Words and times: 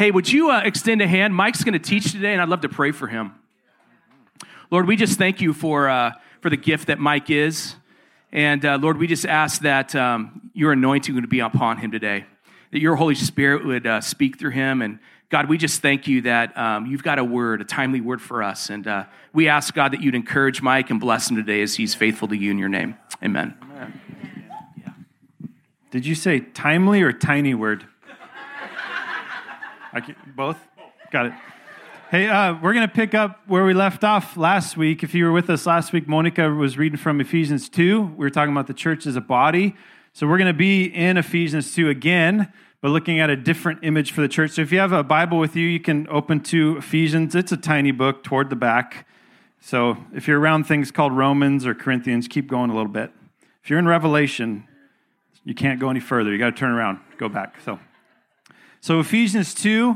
Hey, 0.00 0.10
would 0.10 0.32
you 0.32 0.50
uh, 0.50 0.62
extend 0.64 1.02
a 1.02 1.06
hand? 1.06 1.34
Mike's 1.34 1.62
going 1.62 1.74
to 1.74 1.78
teach 1.78 2.12
today, 2.12 2.32
and 2.32 2.40
I'd 2.40 2.48
love 2.48 2.62
to 2.62 2.70
pray 2.70 2.90
for 2.90 3.06
him. 3.06 3.34
Lord, 4.70 4.86
we 4.86 4.96
just 4.96 5.18
thank 5.18 5.42
you 5.42 5.52
for, 5.52 5.90
uh, 5.90 6.12
for 6.40 6.48
the 6.48 6.56
gift 6.56 6.86
that 6.86 6.98
Mike 6.98 7.28
is. 7.28 7.74
And 8.32 8.64
uh, 8.64 8.78
Lord, 8.80 8.96
we 8.96 9.06
just 9.06 9.26
ask 9.26 9.60
that 9.60 9.94
um, 9.94 10.50
your 10.54 10.72
anointing 10.72 11.14
would 11.16 11.28
be 11.28 11.40
upon 11.40 11.76
him 11.76 11.90
today, 11.90 12.24
that 12.70 12.80
your 12.80 12.96
Holy 12.96 13.14
Spirit 13.14 13.66
would 13.66 13.86
uh, 13.86 14.00
speak 14.00 14.38
through 14.38 14.52
him. 14.52 14.80
And 14.80 15.00
God, 15.28 15.50
we 15.50 15.58
just 15.58 15.82
thank 15.82 16.08
you 16.08 16.22
that 16.22 16.56
um, 16.56 16.86
you've 16.86 17.02
got 17.02 17.18
a 17.18 17.24
word, 17.24 17.60
a 17.60 17.64
timely 17.64 18.00
word 18.00 18.22
for 18.22 18.42
us. 18.42 18.70
And 18.70 18.86
uh, 18.86 19.04
we 19.34 19.48
ask, 19.48 19.74
God, 19.74 19.92
that 19.92 20.00
you'd 20.00 20.14
encourage 20.14 20.62
Mike 20.62 20.88
and 20.88 20.98
bless 20.98 21.28
him 21.28 21.36
today 21.36 21.60
as 21.60 21.74
he's 21.74 21.94
faithful 21.94 22.26
to 22.28 22.34
you 22.34 22.50
in 22.50 22.56
your 22.56 22.70
name. 22.70 22.96
Amen. 23.22 23.54
Did 25.90 26.06
you 26.06 26.14
say 26.14 26.40
timely 26.40 27.02
or 27.02 27.12
tiny 27.12 27.52
word? 27.52 27.86
I 29.92 30.00
can, 30.00 30.14
both? 30.36 30.56
Got 31.10 31.26
it. 31.26 31.32
Hey, 32.10 32.28
uh, 32.28 32.54
we're 32.60 32.72
going 32.72 32.86
to 32.86 32.92
pick 32.92 33.12
up 33.12 33.40
where 33.46 33.64
we 33.64 33.74
left 33.74 34.04
off 34.04 34.36
last 34.36 34.76
week. 34.76 35.02
If 35.02 35.14
you 35.14 35.24
were 35.24 35.32
with 35.32 35.50
us 35.50 35.66
last 35.66 35.92
week, 35.92 36.06
Monica 36.06 36.48
was 36.50 36.78
reading 36.78 36.96
from 36.96 37.20
Ephesians 37.20 37.68
2. 37.68 38.02
We 38.16 38.24
were 38.24 38.30
talking 38.30 38.52
about 38.52 38.68
the 38.68 38.74
church 38.74 39.04
as 39.06 39.16
a 39.16 39.20
body. 39.20 39.74
So 40.12 40.28
we're 40.28 40.38
going 40.38 40.52
to 40.52 40.58
be 40.58 40.84
in 40.84 41.16
Ephesians 41.16 41.74
2 41.74 41.88
again, 41.88 42.52
but 42.80 42.90
looking 42.90 43.18
at 43.18 43.30
a 43.30 43.36
different 43.36 43.80
image 43.82 44.12
for 44.12 44.20
the 44.20 44.28
church. 44.28 44.52
So 44.52 44.62
if 44.62 44.70
you 44.70 44.78
have 44.78 44.92
a 44.92 45.02
Bible 45.02 45.38
with 45.38 45.56
you, 45.56 45.66
you 45.66 45.80
can 45.80 46.06
open 46.08 46.40
to 46.44 46.76
Ephesians. 46.76 47.34
It's 47.34 47.50
a 47.50 47.56
tiny 47.56 47.90
book 47.90 48.22
toward 48.22 48.48
the 48.48 48.56
back. 48.56 49.08
So 49.60 49.96
if 50.14 50.28
you're 50.28 50.38
around 50.38 50.64
things 50.64 50.92
called 50.92 51.16
Romans 51.16 51.66
or 51.66 51.74
Corinthians, 51.74 52.28
keep 52.28 52.46
going 52.46 52.70
a 52.70 52.74
little 52.74 52.92
bit. 52.92 53.12
If 53.64 53.70
you're 53.70 53.78
in 53.80 53.88
Revelation, 53.88 54.68
you 55.44 55.54
can't 55.54 55.80
go 55.80 55.90
any 55.90 56.00
further. 56.00 56.30
You 56.30 56.38
got 56.38 56.50
to 56.50 56.56
turn 56.56 56.70
around, 56.70 57.00
go 57.18 57.28
back. 57.28 57.56
So 57.64 57.80
so, 58.82 58.98
Ephesians 58.98 59.52
2, 59.52 59.94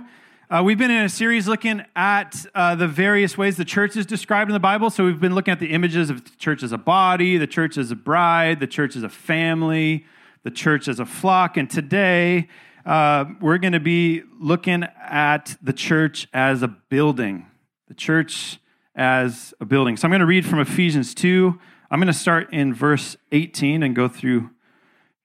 uh, 0.50 0.62
we've 0.62 0.76
been 0.76 0.90
in 0.90 1.04
a 1.04 1.08
series 1.08 1.48
looking 1.48 1.82
at 1.96 2.44
uh, 2.54 2.74
the 2.74 2.86
various 2.86 3.38
ways 3.38 3.56
the 3.56 3.64
church 3.64 3.96
is 3.96 4.04
described 4.04 4.50
in 4.50 4.52
the 4.52 4.60
Bible. 4.60 4.90
So, 4.90 5.06
we've 5.06 5.18
been 5.18 5.34
looking 5.34 5.52
at 5.52 5.58
the 5.58 5.68
images 5.68 6.10
of 6.10 6.22
the 6.22 6.30
church 6.36 6.62
as 6.62 6.70
a 6.70 6.76
body, 6.76 7.38
the 7.38 7.46
church 7.46 7.78
as 7.78 7.90
a 7.90 7.96
bride, 7.96 8.60
the 8.60 8.66
church 8.66 8.94
as 8.94 9.02
a 9.02 9.08
family, 9.08 10.04
the 10.42 10.50
church 10.50 10.86
as 10.86 11.00
a 11.00 11.06
flock. 11.06 11.56
And 11.56 11.70
today, 11.70 12.48
uh, 12.84 13.24
we're 13.40 13.56
going 13.56 13.72
to 13.72 13.80
be 13.80 14.22
looking 14.38 14.84
at 15.02 15.56
the 15.62 15.72
church 15.72 16.28
as 16.34 16.62
a 16.62 16.68
building. 16.68 17.46
The 17.88 17.94
church 17.94 18.58
as 18.94 19.54
a 19.60 19.64
building. 19.64 19.96
So, 19.96 20.04
I'm 20.04 20.10
going 20.10 20.20
to 20.20 20.26
read 20.26 20.44
from 20.44 20.60
Ephesians 20.60 21.14
2. 21.14 21.58
I'm 21.90 22.00
going 22.00 22.06
to 22.08 22.12
start 22.12 22.52
in 22.52 22.74
verse 22.74 23.16
18 23.32 23.82
and 23.82 23.96
go 23.96 24.08
through 24.08 24.50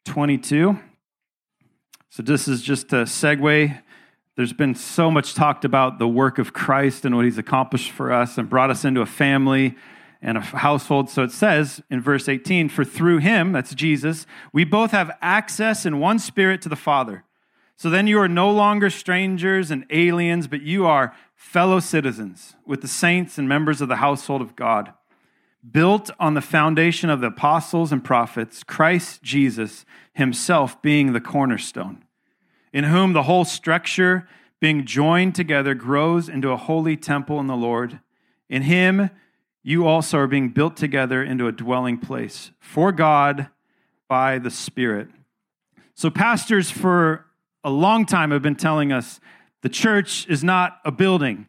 22. 0.06 0.80
So, 2.10 2.24
this 2.24 2.48
is 2.48 2.62
just 2.62 2.92
a 2.94 3.04
segue. 3.04 3.82
There's 4.36 4.54
been 4.54 4.76
so 4.76 5.12
much 5.12 5.34
talked 5.34 5.66
about 5.66 6.00
the 6.00 6.08
work 6.08 6.40
of 6.40 6.54
Christ 6.54 7.04
and 7.06 7.16
what 7.16 7.26
he's 7.26 7.38
accomplished 7.38 7.92
for 7.92 8.12
us 8.12 8.38
and 8.38 8.50
brought 8.50 8.70
us 8.70 8.86
into 8.86 9.02
a 9.02 9.06
family 9.06 9.76
and 10.22 10.38
a 10.38 10.42
household. 10.42 11.10
So 11.10 11.24
it 11.24 11.32
says 11.32 11.82
in 11.90 12.02
verse 12.02 12.28
18, 12.28 12.70
For 12.70 12.84
through 12.84 13.20
him, 13.20 13.52
that's 13.52 13.74
Jesus, 13.74 14.26
we 14.52 14.64
both 14.64 14.92
have 14.92 15.12
access 15.22 15.86
in 15.86 16.00
one 16.00 16.20
spirit 16.20 16.62
to 16.64 16.70
the 16.70 16.76
Father. 16.76 17.24
So 17.76 17.90
then 17.90 18.08
you 18.08 18.20
are 18.20 18.28
no 18.28 18.52
longer 18.52 18.90
strangers 18.90 19.72
and 19.72 19.86
aliens, 19.90 20.48
but 20.48 20.62
you 20.62 20.86
are 20.86 21.16
fellow 21.36 21.80
citizens 21.80 22.56
with 22.66 22.82
the 22.82 22.88
saints 22.88 23.38
and 23.38 23.48
members 23.48 23.80
of 23.80 23.88
the 23.88 23.98
household 23.98 24.42
of 24.42 24.58
God, 24.58 24.94
built 25.70 26.12
on 26.20 26.34
the 26.34 26.42
foundation 26.42 27.10
of 27.10 27.22
the 27.22 27.28
apostles 27.28 27.94
and 27.94 28.04
prophets, 28.04 28.64
Christ 28.64 29.24
Jesus 29.24 29.86
himself 30.12 30.82
being 30.82 31.14
the 31.14 31.22
cornerstone, 31.22 32.04
in 32.74 32.86
whom 32.86 33.14
the 33.14 33.24
whole 33.24 33.46
structure, 33.46 34.28
being 34.60 34.86
joined 34.86 35.36
together, 35.36 35.74
grows 35.74 36.30
into 36.30 36.52
a 36.52 36.58
holy 36.58 36.98
temple 36.98 37.40
in 37.40 37.48
the 37.48 37.56
Lord. 37.56 38.00
In 38.50 38.64
him, 38.64 39.10
you 39.64 39.88
also 39.88 40.18
are 40.18 40.28
being 40.28 40.50
built 40.50 40.76
together 40.78 41.24
into 41.24 41.48
a 41.48 41.52
dwelling 41.52 41.98
place 41.98 42.52
for 42.60 42.92
God 42.92 43.50
by 44.08 44.40
the 44.40 44.52
Spirit. 44.52 45.10
So, 45.96 46.10
pastors 46.10 46.72
for 46.72 47.26
a 47.64 47.70
long 47.70 48.06
time 48.06 48.32
have 48.32 48.42
been 48.42 48.56
telling 48.56 48.92
us 48.92 49.20
the 49.62 49.70
church 49.70 50.28
is 50.30 50.44
not 50.44 50.80
a 50.86 50.92
building, 50.92 51.48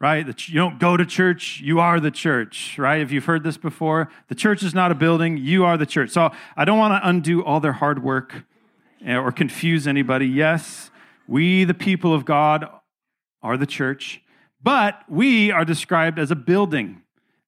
right? 0.00 0.26
You 0.48 0.54
don't 0.54 0.80
go 0.80 0.96
to 0.96 1.04
church, 1.04 1.60
you 1.60 1.80
are 1.80 2.00
the 2.00 2.10
church, 2.10 2.78
right? 2.78 3.00
If 3.00 3.12
you've 3.12 3.26
heard 3.26 3.44
this 3.44 3.58
before, 3.58 4.10
the 4.28 4.34
church 4.34 4.62
is 4.62 4.74
not 4.74 4.90
a 4.90 4.94
building, 4.94 5.36
you 5.36 5.64
are 5.64 5.76
the 5.76 5.86
church. 5.86 6.10
So 6.10 6.30
I 6.56 6.64
don't 6.64 6.78
want 6.78 7.00
to 7.02 7.08
undo 7.08 7.44
all 7.44 7.60
their 7.60 7.74
hard 7.74 8.02
work 8.02 8.44
or 9.06 9.32
confuse 9.32 9.86
anybody. 9.86 10.26
Yes, 10.26 10.90
we, 11.26 11.64
the 11.64 11.74
people 11.74 12.14
of 12.14 12.24
God, 12.24 12.68
are 13.42 13.56
the 13.56 13.66
church, 13.66 14.20
but 14.62 15.02
we 15.08 15.50
are 15.50 15.64
described 15.64 16.18
as 16.18 16.30
a 16.30 16.36
building. 16.36 17.02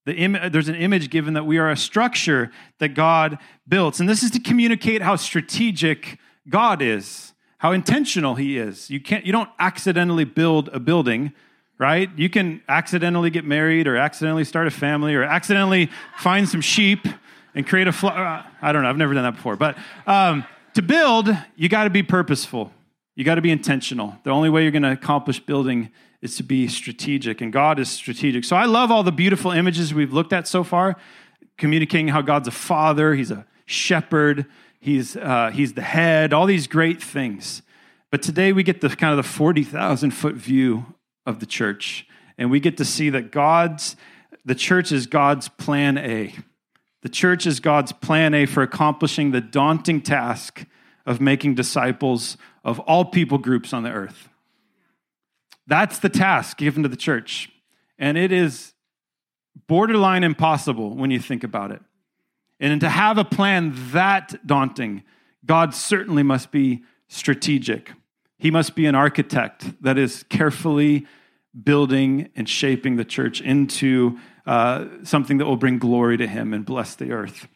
The 0.06 0.14
Im- 0.14 0.50
there's 0.50 0.68
an 0.68 0.74
image 0.74 1.10
given 1.10 1.34
that 1.34 1.44
we 1.44 1.58
are 1.58 1.70
a 1.70 1.76
structure 1.76 2.50
that 2.78 2.90
God 2.90 3.38
builds. 3.68 4.00
And 4.00 4.08
this 4.08 4.22
is 4.22 4.30
to 4.32 4.40
communicate 4.40 5.02
how 5.02 5.16
strategic 5.16 6.18
God 6.48 6.80
is, 6.80 7.34
how 7.58 7.72
intentional 7.72 8.36
He 8.36 8.58
is. 8.58 8.90
You, 8.90 9.00
can't, 9.00 9.26
you 9.26 9.32
don't 9.32 9.50
accidentally 9.58 10.24
build 10.24 10.68
a 10.68 10.80
building 10.80 11.32
right? 11.82 12.10
You 12.16 12.30
can 12.30 12.62
accidentally 12.68 13.28
get 13.30 13.44
married 13.44 13.88
or 13.88 13.96
accidentally 13.96 14.44
start 14.44 14.68
a 14.68 14.70
family 14.70 15.16
or 15.16 15.24
accidentally 15.24 15.90
find 16.16 16.48
some 16.48 16.60
sheep 16.60 17.08
and 17.56 17.66
create 17.66 17.88
a 17.88 17.92
flock. 17.92 18.16
Uh, 18.16 18.48
I 18.62 18.70
don't 18.70 18.84
know, 18.84 18.88
I've 18.88 18.96
never 18.96 19.14
done 19.14 19.24
that 19.24 19.34
before. 19.34 19.56
But 19.56 19.76
um, 20.06 20.44
to 20.74 20.82
build, 20.82 21.36
you 21.56 21.68
got 21.68 21.84
to 21.84 21.90
be 21.90 22.02
purposeful. 22.02 22.72
You 23.14 23.24
got 23.24 23.34
to 23.34 23.42
be 23.42 23.50
intentional. 23.50 24.16
The 24.24 24.30
only 24.30 24.48
way 24.48 24.62
you're 24.62 24.70
going 24.70 24.82
to 24.82 24.92
accomplish 24.92 25.38
building 25.40 25.90
is 26.22 26.36
to 26.36 26.42
be 26.42 26.68
strategic, 26.68 27.40
and 27.40 27.52
God 27.52 27.78
is 27.78 27.90
strategic. 27.90 28.44
So 28.44 28.56
I 28.56 28.64
love 28.64 28.90
all 28.90 29.02
the 29.02 29.12
beautiful 29.12 29.50
images 29.50 29.92
we've 29.92 30.12
looked 30.12 30.32
at 30.32 30.46
so 30.46 30.64
far, 30.64 30.96
communicating 31.58 32.08
how 32.08 32.22
God's 32.22 32.48
a 32.48 32.52
father, 32.52 33.14
He's 33.14 33.30
a 33.30 33.44
shepherd, 33.66 34.46
He's, 34.82 35.16
uh, 35.16 35.52
he's 35.54 35.74
the 35.74 35.82
head, 35.82 36.32
all 36.32 36.44
these 36.44 36.66
great 36.66 37.00
things. 37.00 37.62
But 38.10 38.20
today 38.20 38.52
we 38.52 38.64
get 38.64 38.80
the 38.80 38.88
kind 38.88 39.12
of 39.12 39.16
the 39.16 39.30
40,000 39.30 40.10
foot 40.10 40.34
view 40.34 40.96
of 41.24 41.38
the 41.38 41.46
church. 41.46 42.04
And 42.36 42.50
we 42.50 42.58
get 42.58 42.76
to 42.78 42.84
see 42.84 43.08
that 43.10 43.30
God's, 43.30 43.94
the 44.44 44.56
church 44.56 44.90
is 44.90 45.06
God's 45.06 45.46
plan 45.48 45.96
A. 45.98 46.34
The 47.02 47.08
church 47.08 47.46
is 47.46 47.60
God's 47.60 47.92
plan 47.92 48.32
A 48.32 48.46
for 48.46 48.62
accomplishing 48.62 49.30
the 49.30 49.40
daunting 49.40 50.00
task 50.00 50.64
of 51.04 51.20
making 51.20 51.56
disciples 51.56 52.36
of 52.64 52.78
all 52.80 53.04
people 53.04 53.38
groups 53.38 53.72
on 53.72 53.82
the 53.82 53.90
earth. 53.90 54.28
That's 55.66 55.98
the 55.98 56.08
task 56.08 56.56
given 56.58 56.82
to 56.84 56.88
the 56.88 56.96
church. 56.96 57.50
And 57.98 58.16
it 58.16 58.32
is 58.32 58.72
borderline 59.66 60.24
impossible 60.24 60.94
when 60.94 61.10
you 61.10 61.20
think 61.20 61.44
about 61.44 61.70
it. 61.70 61.82
And 62.60 62.80
to 62.80 62.88
have 62.88 63.18
a 63.18 63.24
plan 63.24 63.72
that 63.90 64.46
daunting, 64.46 65.02
God 65.44 65.74
certainly 65.74 66.22
must 66.22 66.52
be 66.52 66.84
strategic. 67.08 67.92
He 68.38 68.50
must 68.50 68.76
be 68.76 68.86
an 68.86 68.94
architect 68.94 69.82
that 69.82 69.98
is 69.98 70.24
carefully 70.28 71.06
building 71.60 72.30
and 72.34 72.48
shaping 72.48 72.96
the 72.96 73.04
church 73.04 73.40
into 73.40 74.18
uh, 74.46 74.86
something 75.02 75.38
that 75.38 75.44
will 75.44 75.56
bring 75.56 75.78
glory 75.78 76.16
to 76.16 76.26
Him 76.26 76.52
and 76.54 76.64
bless 76.64 76.94
the 76.94 77.12
earth. 77.12 77.48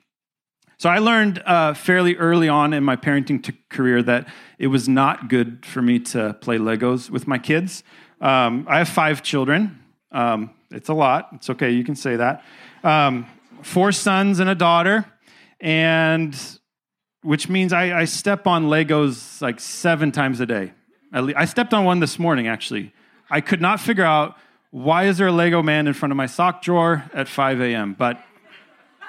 So 0.78 0.90
I 0.90 0.98
learned 0.98 1.42
uh, 1.46 1.72
fairly 1.72 2.16
early 2.16 2.48
on 2.48 2.74
in 2.74 2.84
my 2.84 2.96
parenting 2.96 3.42
t- 3.42 3.56
career 3.70 4.02
that 4.02 4.28
it 4.58 4.66
was 4.66 4.88
not 4.88 5.28
good 5.28 5.64
for 5.64 5.80
me 5.80 5.98
to 6.00 6.34
play 6.34 6.58
Legos 6.58 7.08
with 7.08 7.26
my 7.26 7.38
kids. 7.38 7.82
Um, 8.20 8.66
I 8.68 8.78
have 8.78 8.88
five 8.88 9.22
children. 9.22 9.82
Um, 10.12 10.50
it's 10.70 10.90
a 10.90 10.94
lot. 10.94 11.30
It's 11.32 11.48
okay. 11.50 11.70
You 11.70 11.82
can 11.82 11.96
say 11.96 12.16
that. 12.16 12.44
Um, 12.84 13.26
four 13.62 13.90
sons 13.90 14.38
and 14.38 14.50
a 14.50 14.54
daughter, 14.54 15.06
and 15.60 16.38
which 17.22 17.48
means 17.48 17.72
I, 17.72 18.00
I 18.00 18.04
step 18.04 18.46
on 18.46 18.66
Legos 18.66 19.40
like 19.40 19.60
seven 19.60 20.12
times 20.12 20.40
a 20.40 20.46
day. 20.46 20.72
I 21.12 21.46
stepped 21.46 21.72
on 21.72 21.84
one 21.86 22.00
this 22.00 22.18
morning, 22.18 22.48
actually. 22.48 22.92
I 23.30 23.40
could 23.40 23.60
not 23.60 23.80
figure 23.80 24.04
out 24.04 24.36
why 24.70 25.04
is 25.04 25.18
there 25.18 25.28
a 25.28 25.32
Lego 25.32 25.62
man 25.62 25.86
in 25.86 25.94
front 25.94 26.12
of 26.12 26.16
my 26.16 26.26
sock 26.26 26.62
drawer 26.62 27.04
at 27.14 27.28
5 27.28 27.60
a.m., 27.60 27.94
but 27.98 28.20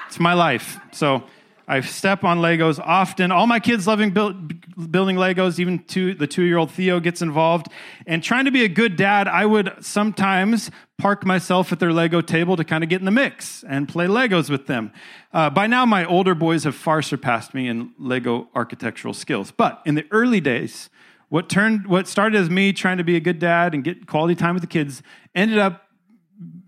it's 0.07 0.19
my 0.19 0.33
life. 0.33 0.79
So 0.91 1.23
I 1.67 1.81
step 1.81 2.23
on 2.23 2.39
Legos 2.39 2.79
often. 2.79 3.29
All 3.29 3.45
my 3.45 3.59
kids 3.59 3.85
loving 3.85 4.11
build, 4.11 4.89
building 4.89 5.17
Legos. 5.17 5.59
Even 5.59 5.79
two, 5.79 6.13
the 6.13 6.25
two-year-old 6.25 6.71
Theo 6.71 7.01
gets 7.01 7.21
involved. 7.21 7.67
And 8.05 8.23
trying 8.23 8.45
to 8.45 8.51
be 8.51 8.63
a 8.63 8.69
good 8.69 8.95
dad, 8.95 9.27
I 9.27 9.45
would 9.45 9.73
sometimes 9.81 10.71
park 10.97 11.25
myself 11.25 11.73
at 11.73 11.79
their 11.79 11.91
Lego 11.91 12.21
table 12.21 12.55
to 12.55 12.63
kind 12.63 12.85
of 12.85 12.89
get 12.89 13.01
in 13.01 13.05
the 13.05 13.11
mix 13.11 13.65
and 13.67 13.89
play 13.89 14.07
Legos 14.07 14.49
with 14.49 14.67
them. 14.67 14.93
Uh, 15.33 15.49
by 15.49 15.67
now, 15.67 15.85
my 15.85 16.05
older 16.05 16.33
boys 16.33 16.63
have 16.63 16.75
far 16.75 17.01
surpassed 17.01 17.53
me 17.53 17.67
in 17.67 17.91
Lego 17.99 18.47
architectural 18.55 19.13
skills. 19.13 19.51
But 19.51 19.81
in 19.85 19.95
the 19.95 20.05
early 20.09 20.39
days, 20.39 20.89
what 21.29 21.49
turned, 21.49 21.87
what 21.87 22.07
started 22.07 22.39
as 22.39 22.49
me 22.49 22.71
trying 22.73 22.97
to 22.97 23.03
be 23.03 23.15
a 23.15 23.19
good 23.19 23.39
dad 23.39 23.73
and 23.73 23.83
get 23.83 24.07
quality 24.07 24.35
time 24.35 24.55
with 24.55 24.61
the 24.61 24.67
kids, 24.67 25.03
ended 25.35 25.57
up 25.57 25.83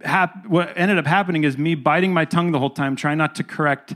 hap- 0.01 0.45
what 0.47 0.73
ended 0.75 0.97
up 0.97 1.06
happening 1.06 1.44
is 1.44 1.57
me 1.57 1.75
biting 1.75 2.13
my 2.13 2.25
tongue 2.25 2.51
the 2.51 2.59
whole 2.59 2.69
time, 2.69 2.95
trying 2.95 3.17
not 3.17 3.35
to 3.35 3.44
correct 3.44 3.95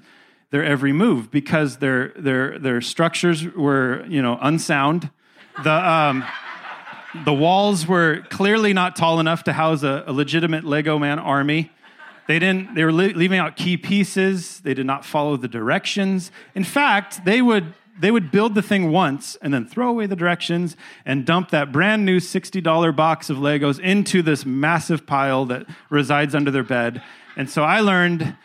their 0.52 0.64
every 0.64 0.94
move 0.94 1.32
because 1.32 1.78
their 1.78 2.10
their 2.16 2.60
their 2.60 2.80
structures 2.80 3.44
were 3.56 4.06
you 4.08 4.22
know 4.22 4.38
unsound. 4.42 5.10
The 5.64 5.72
um, 5.72 6.24
the 7.26 7.34
walls 7.34 7.88
were 7.88 8.24
clearly 8.30 8.74
not 8.74 8.96
tall 8.96 9.20
enough 9.20 9.44
to 9.46 9.54
house 9.54 9.84
a, 9.84 10.04
a 10.08 10.14
legitimate 10.14 10.64
Lego 10.64 10.98
man 10.98 11.20
army. 11.20 11.72
They 12.28 12.40
didn't. 12.40 12.76
They 12.76 12.86
were 12.86 12.92
leaving 12.94 13.40
out 13.40 13.58
key 13.58 13.76
pieces. 13.76 14.62
They 14.62 14.74
did 14.74 14.86
not 14.86 15.04
follow 15.04 15.36
the 15.36 15.50
directions. 15.50 16.32
In 16.56 16.64
fact, 16.64 17.26
they 17.26 17.42
would 17.42 17.74
they 18.00 18.12
would 18.12 18.32
build 18.32 18.56
the 18.56 18.62
thing 18.62 18.92
once 18.92 19.38
and 19.42 19.54
then 19.54 19.66
throw 19.66 19.90
away 19.90 20.08
the 20.08 20.16
directions 20.16 20.76
and 21.06 21.26
dump 21.26 21.52
that 21.52 21.72
brand 21.72 22.06
new 22.06 22.20
$60 22.20 22.96
box 22.96 23.30
of 23.30 23.38
Legos 23.38 23.80
into 23.80 24.22
this 24.22 24.46
massive 24.46 25.06
pile 25.06 25.46
that 25.46 25.68
resides 25.90 26.34
under 26.34 26.50
their 26.50 26.64
bed. 26.64 27.04
And 27.36 27.50
so 27.50 27.64
I 27.64 27.82
learned 27.82 28.36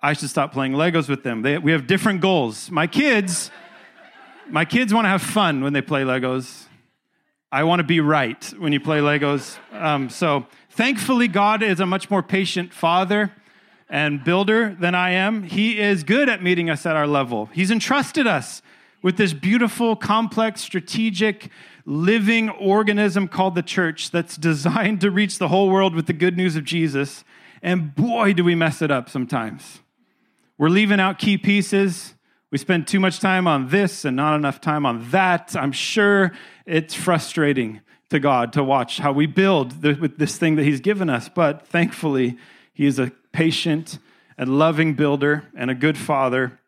I 0.00 0.14
should 0.14 0.30
stop 0.30 0.52
playing 0.52 0.72
Legos 0.72 1.08
with 1.08 1.22
them. 1.22 1.42
They, 1.42 1.58
we 1.58 1.72
have 1.72 1.86
different 1.86 2.20
goals. 2.20 2.70
My 2.70 2.86
kids, 2.86 3.50
my 4.48 4.64
kids 4.64 4.92
want 4.92 5.04
to 5.04 5.10
have 5.10 5.22
fun 5.22 5.62
when 5.62 5.72
they 5.72 5.82
play 5.82 6.02
Legos. 6.02 6.64
I 7.52 7.64
want 7.64 7.80
to 7.80 7.84
be 7.84 8.00
right 8.00 8.42
when 8.58 8.72
you 8.72 8.80
play 8.80 8.98
Legos. 8.98 9.58
Um, 9.72 10.08
so 10.08 10.46
thankfully, 10.70 11.28
God 11.28 11.62
is 11.62 11.80
a 11.80 11.86
much 11.86 12.10
more 12.10 12.22
patient 12.22 12.72
father 12.72 13.32
and 13.88 14.22
builder 14.24 14.76
than 14.78 14.94
I 14.94 15.10
am. 15.10 15.42
He 15.42 15.78
is 15.78 16.02
good 16.02 16.28
at 16.28 16.42
meeting 16.42 16.70
us 16.70 16.86
at 16.86 16.96
our 16.96 17.06
level. 17.06 17.46
He's 17.46 17.70
entrusted 17.70 18.26
us 18.26 18.62
with 19.02 19.16
this 19.16 19.32
beautiful, 19.32 19.96
complex, 19.96 20.60
strategic, 20.60 21.50
living 21.84 22.50
organism 22.50 23.28
called 23.28 23.54
the 23.54 23.62
church 23.62 24.10
that's 24.10 24.36
designed 24.38 25.00
to 25.00 25.10
reach 25.10 25.38
the 25.38 25.48
whole 25.48 25.70
world 25.70 25.94
with 25.94 26.06
the 26.06 26.12
good 26.12 26.36
news 26.36 26.56
of 26.56 26.64
Jesus. 26.64 27.24
And 27.62 27.94
boy, 27.94 28.32
do 28.32 28.44
we 28.44 28.54
mess 28.54 28.82
it 28.82 28.90
up 28.90 29.08
sometimes. 29.08 29.80
We're 30.58 30.68
leaving 30.68 31.00
out 31.00 31.18
key 31.18 31.38
pieces. 31.38 32.14
We 32.50 32.58
spend 32.58 32.86
too 32.86 33.00
much 33.00 33.20
time 33.20 33.46
on 33.46 33.68
this 33.68 34.04
and 34.04 34.16
not 34.16 34.36
enough 34.36 34.60
time 34.60 34.84
on 34.84 35.08
that. 35.10 35.54
I'm 35.56 35.72
sure 35.72 36.32
it's 36.66 36.94
frustrating 36.94 37.80
to 38.10 38.18
God 38.18 38.52
to 38.54 38.64
watch 38.64 38.98
how 38.98 39.12
we 39.12 39.26
build 39.26 39.82
with 39.82 40.18
this 40.18 40.36
thing 40.36 40.56
that 40.56 40.64
He's 40.64 40.80
given 40.80 41.08
us. 41.08 41.28
But 41.28 41.66
thankfully, 41.66 42.36
He 42.74 42.86
is 42.86 42.98
a 42.98 43.12
patient 43.32 43.98
and 44.36 44.58
loving 44.58 44.94
builder 44.94 45.44
and 45.54 45.70
a 45.70 45.74
good 45.74 45.96
father 45.96 46.59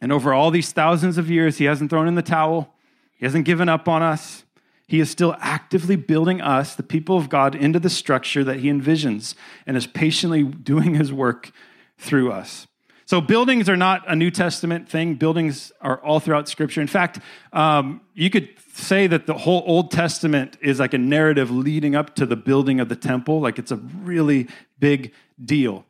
and 0.00 0.12
over 0.12 0.32
all 0.32 0.50
these 0.50 0.72
thousands 0.72 1.18
of 1.18 1.30
years, 1.30 1.58
he 1.58 1.64
hasn't 1.64 1.90
thrown 1.90 2.08
in 2.08 2.14
the 2.14 2.22
towel, 2.22 2.74
he 3.16 3.26
hasn't 3.26 3.44
given 3.44 3.68
up 3.68 3.88
on 3.88 4.02
us. 4.02 4.44
He 4.86 4.98
is 4.98 5.08
still 5.08 5.36
actively 5.38 5.94
building 5.94 6.40
us, 6.40 6.74
the 6.74 6.82
people 6.82 7.16
of 7.16 7.28
God, 7.28 7.54
into 7.54 7.78
the 7.78 7.88
structure 7.88 8.42
that 8.42 8.58
he 8.58 8.68
envisions 8.68 9.36
and 9.64 9.76
is 9.76 9.86
patiently 9.86 10.42
doing 10.42 10.94
his 10.94 11.12
work 11.12 11.52
through 11.96 12.32
us. 12.32 12.66
So, 13.06 13.20
buildings 13.20 13.68
are 13.68 13.76
not 13.76 14.02
a 14.08 14.16
New 14.16 14.30
Testament 14.30 14.88
thing. 14.88 15.14
Buildings 15.14 15.72
are 15.80 15.98
all 15.98 16.18
throughout 16.18 16.48
Scripture. 16.48 16.80
In 16.80 16.86
fact, 16.86 17.20
um, 17.52 18.00
you 18.14 18.30
could 18.30 18.48
say 18.72 19.06
that 19.06 19.26
the 19.26 19.34
whole 19.34 19.62
Old 19.66 19.90
Testament 19.90 20.56
is 20.60 20.80
like 20.80 20.94
a 20.94 20.98
narrative 20.98 21.50
leading 21.50 21.94
up 21.94 22.14
to 22.16 22.26
the 22.26 22.36
building 22.36 22.80
of 22.80 22.88
the 22.88 22.96
temple. 22.96 23.40
Like 23.40 23.58
it's 23.58 23.72
a 23.72 23.76
really 23.76 24.48
big 24.78 25.12
deal. 25.44 25.84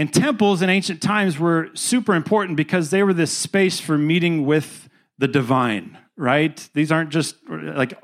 And 0.00 0.14
temples 0.14 0.62
in 0.62 0.70
ancient 0.70 1.02
times 1.02 1.38
were 1.38 1.68
super 1.74 2.14
important 2.14 2.56
because 2.56 2.88
they 2.88 3.02
were 3.02 3.12
this 3.12 3.36
space 3.36 3.80
for 3.80 3.98
meeting 3.98 4.46
with 4.46 4.88
the 5.18 5.28
divine, 5.28 5.98
right? 6.16 6.66
These 6.72 6.90
aren't 6.90 7.10
just 7.10 7.36
like 7.50 8.02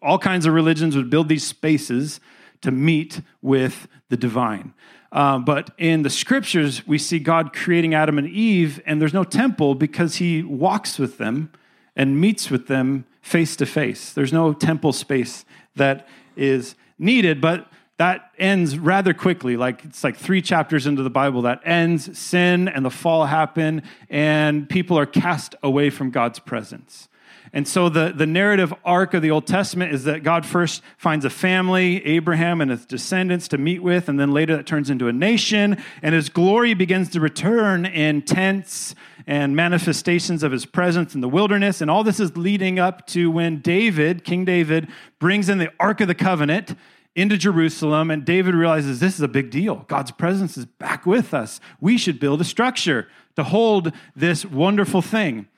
all 0.00 0.18
kinds 0.18 0.46
of 0.46 0.54
religions 0.54 0.96
would 0.96 1.10
build 1.10 1.28
these 1.28 1.46
spaces 1.46 2.18
to 2.62 2.70
meet 2.70 3.20
with 3.42 3.88
the 4.08 4.16
divine. 4.16 4.72
Um, 5.12 5.44
but 5.44 5.70
in 5.76 6.00
the 6.00 6.08
scriptures, 6.08 6.86
we 6.86 6.96
see 6.96 7.18
God 7.18 7.52
creating 7.52 7.92
Adam 7.92 8.16
and 8.16 8.26
Eve, 8.26 8.80
and 8.86 8.98
there's 8.98 9.12
no 9.12 9.22
temple 9.22 9.74
because 9.74 10.16
he 10.16 10.42
walks 10.42 10.98
with 10.98 11.18
them 11.18 11.52
and 11.94 12.18
meets 12.18 12.50
with 12.50 12.68
them 12.68 13.04
face 13.20 13.54
to 13.56 13.66
face. 13.66 14.14
There's 14.14 14.32
no 14.32 14.54
temple 14.54 14.94
space 14.94 15.44
that 15.76 16.08
is 16.36 16.74
needed. 16.98 17.42
But 17.42 17.70
that 17.98 18.30
ends 18.38 18.78
rather 18.78 19.12
quickly. 19.12 19.56
Like 19.56 19.84
it's 19.84 20.02
like 20.02 20.16
three 20.16 20.40
chapters 20.40 20.86
into 20.86 21.02
the 21.02 21.10
bible 21.10 21.42
that 21.42 21.60
ends 21.64 22.18
sin 22.18 22.68
and 22.68 22.84
the 22.84 22.90
fall 22.90 23.26
happen 23.26 23.82
and 24.08 24.68
people 24.68 24.98
are 24.98 25.06
cast 25.06 25.54
away 25.62 25.90
from 25.90 26.10
god's 26.10 26.38
presence. 26.38 27.08
And 27.50 27.66
so 27.66 27.88
the, 27.88 28.12
the 28.14 28.26
narrative 28.26 28.74
arc 28.84 29.14
of 29.14 29.22
the 29.22 29.30
old 29.30 29.46
testament 29.46 29.92
is 29.92 30.04
that 30.04 30.22
god 30.22 30.46
first 30.46 30.80
finds 30.96 31.24
a 31.24 31.30
family 31.30 32.04
abraham 32.06 32.60
and 32.60 32.70
his 32.70 32.86
descendants 32.86 33.48
to 33.48 33.58
meet 33.58 33.82
with 33.82 34.08
and 34.08 34.18
then 34.18 34.30
later 34.30 34.56
that 34.56 34.66
turns 34.66 34.90
into 34.90 35.08
a 35.08 35.12
nation. 35.12 35.76
And 36.00 36.14
his 36.14 36.28
glory 36.28 36.74
begins 36.74 37.10
to 37.10 37.20
return 37.20 37.84
in 37.84 38.22
tents 38.22 38.94
and 39.26 39.56
manifestations 39.56 40.44
of 40.44 40.52
his 40.52 40.64
presence 40.64 41.14
in 41.16 41.20
the 41.20 41.28
wilderness. 41.28 41.80
And 41.80 41.90
all 41.90 42.04
this 42.04 42.20
is 42.20 42.36
leading 42.36 42.78
up 42.78 43.08
to 43.08 43.28
when 43.28 43.58
david 43.58 44.22
king 44.22 44.44
david 44.44 44.86
brings 45.18 45.48
in 45.48 45.58
the 45.58 45.72
ark 45.80 46.00
of 46.00 46.06
the 46.06 46.14
covenant 46.14 46.76
into 47.18 47.36
Jerusalem, 47.36 48.12
and 48.12 48.24
David 48.24 48.54
realizes 48.54 49.00
this 49.00 49.16
is 49.16 49.20
a 49.22 49.28
big 49.28 49.50
deal. 49.50 49.84
God's 49.88 50.12
presence 50.12 50.56
is 50.56 50.66
back 50.66 51.04
with 51.04 51.34
us. 51.34 51.58
We 51.80 51.98
should 51.98 52.20
build 52.20 52.40
a 52.40 52.44
structure 52.44 53.08
to 53.34 53.42
hold 53.42 53.92
this 54.14 54.44
wonderful 54.44 55.02
thing. 55.02 55.48